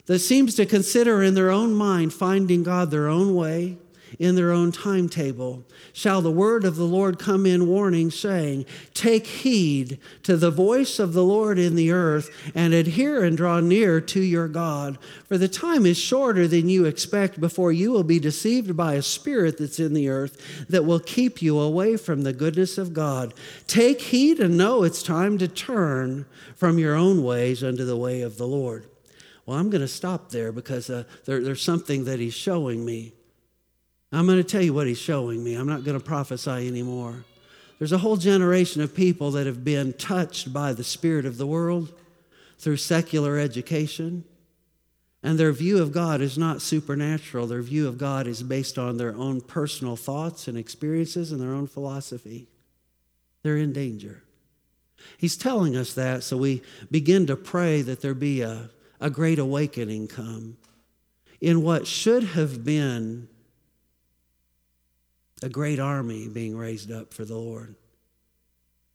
[0.04, 3.78] that seems to consider in their own mind finding God their own way,
[4.18, 9.26] in their own timetable, shall the word of the Lord come in warning, saying, Take
[9.26, 14.00] heed to the voice of the Lord in the earth, and adhere and draw near
[14.00, 14.98] to your God.
[15.26, 19.02] For the time is shorter than you expect before you will be deceived by a
[19.02, 23.34] spirit that's in the earth that will keep you away from the goodness of God.
[23.66, 28.22] Take heed and know it's time to turn from your own ways unto the way
[28.22, 28.86] of the Lord.
[29.44, 33.12] Well, I'm going to stop there because uh, there, there's something that he's showing me.
[34.12, 35.54] I'm going to tell you what he's showing me.
[35.54, 37.24] I'm not going to prophesy anymore.
[37.78, 41.46] There's a whole generation of people that have been touched by the spirit of the
[41.46, 41.92] world
[42.58, 44.24] through secular education.
[45.22, 47.46] And their view of God is not supernatural.
[47.46, 51.52] Their view of God is based on their own personal thoughts and experiences and their
[51.52, 52.48] own philosophy.
[53.42, 54.22] They're in danger.
[55.18, 58.70] He's telling us that, so we begin to pray that there be a,
[59.00, 60.56] a great awakening come
[61.40, 63.28] in what should have been
[65.42, 67.74] a great army being raised up for the Lord.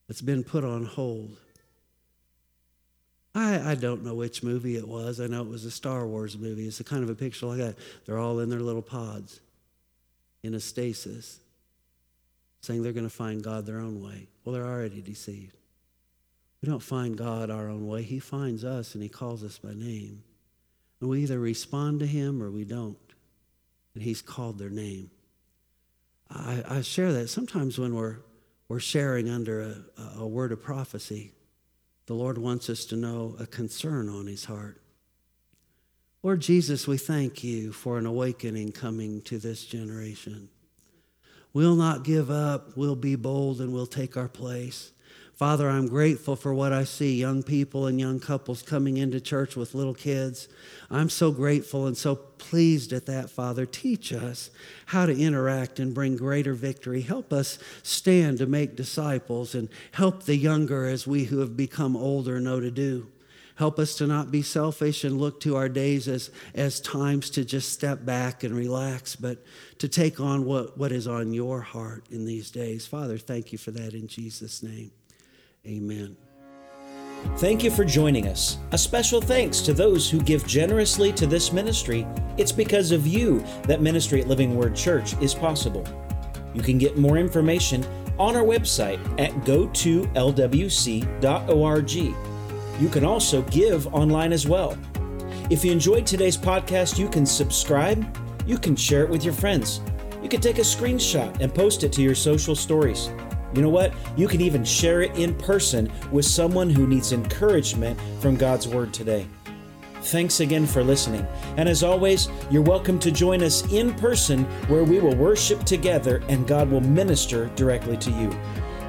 [0.07, 1.37] that's been put on hold.
[3.33, 5.21] I, I don't know which movie it was.
[5.21, 6.67] I know it was a Star Wars movie.
[6.67, 7.77] It's a kind of a picture like that.
[8.05, 9.39] They're all in their little pods
[10.43, 11.39] in a stasis,
[12.61, 14.27] saying they're going to find God their own way.
[14.43, 15.55] Well, they're already deceived.
[16.61, 18.03] We don't find God our own way.
[18.03, 20.23] He finds us and He calls us by name.
[20.99, 22.97] And we either respond to Him or we don't.
[23.93, 25.09] And He's called their name.
[26.33, 28.17] I, I share that sometimes when we're,
[28.67, 31.33] we're sharing under a, a word of prophecy,
[32.05, 34.81] the Lord wants us to know a concern on His heart.
[36.23, 40.49] Lord Jesus, we thank you for an awakening coming to this generation.
[41.53, 42.77] We'll not give up.
[42.77, 44.91] We'll be bold and we'll take our place.
[45.41, 49.55] Father, I'm grateful for what I see young people and young couples coming into church
[49.55, 50.47] with little kids.
[50.91, 53.65] I'm so grateful and so pleased at that, Father.
[53.65, 54.51] Teach us
[54.85, 57.01] how to interact and bring greater victory.
[57.01, 61.97] Help us stand to make disciples and help the younger as we who have become
[61.97, 63.07] older know to do.
[63.55, 67.43] Help us to not be selfish and look to our days as, as times to
[67.43, 69.43] just step back and relax, but
[69.79, 72.85] to take on what, what is on your heart in these days.
[72.85, 74.91] Father, thank you for that in Jesus' name.
[75.65, 76.17] Amen.
[77.37, 78.57] Thank you for joining us.
[78.71, 82.07] A special thanks to those who give generously to this ministry.
[82.37, 85.85] It's because of you that ministry at Living Word Church is possible.
[86.53, 87.85] You can get more information
[88.17, 91.91] on our website at go2lwc.org.
[92.81, 94.75] You can also give online as well.
[95.51, 98.03] If you enjoyed today's podcast, you can subscribe,
[98.47, 99.81] you can share it with your friends,
[100.23, 103.11] you can take a screenshot and post it to your social stories.
[103.53, 103.93] You know what?
[104.15, 108.93] You can even share it in person with someone who needs encouragement from God's Word
[108.93, 109.27] today.
[110.03, 111.27] Thanks again for listening.
[111.57, 116.23] And as always, you're welcome to join us in person where we will worship together
[116.27, 118.35] and God will minister directly to you.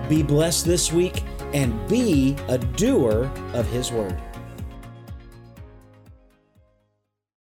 [0.09, 1.23] Be blessed this week
[1.53, 4.21] and be a doer of His Word.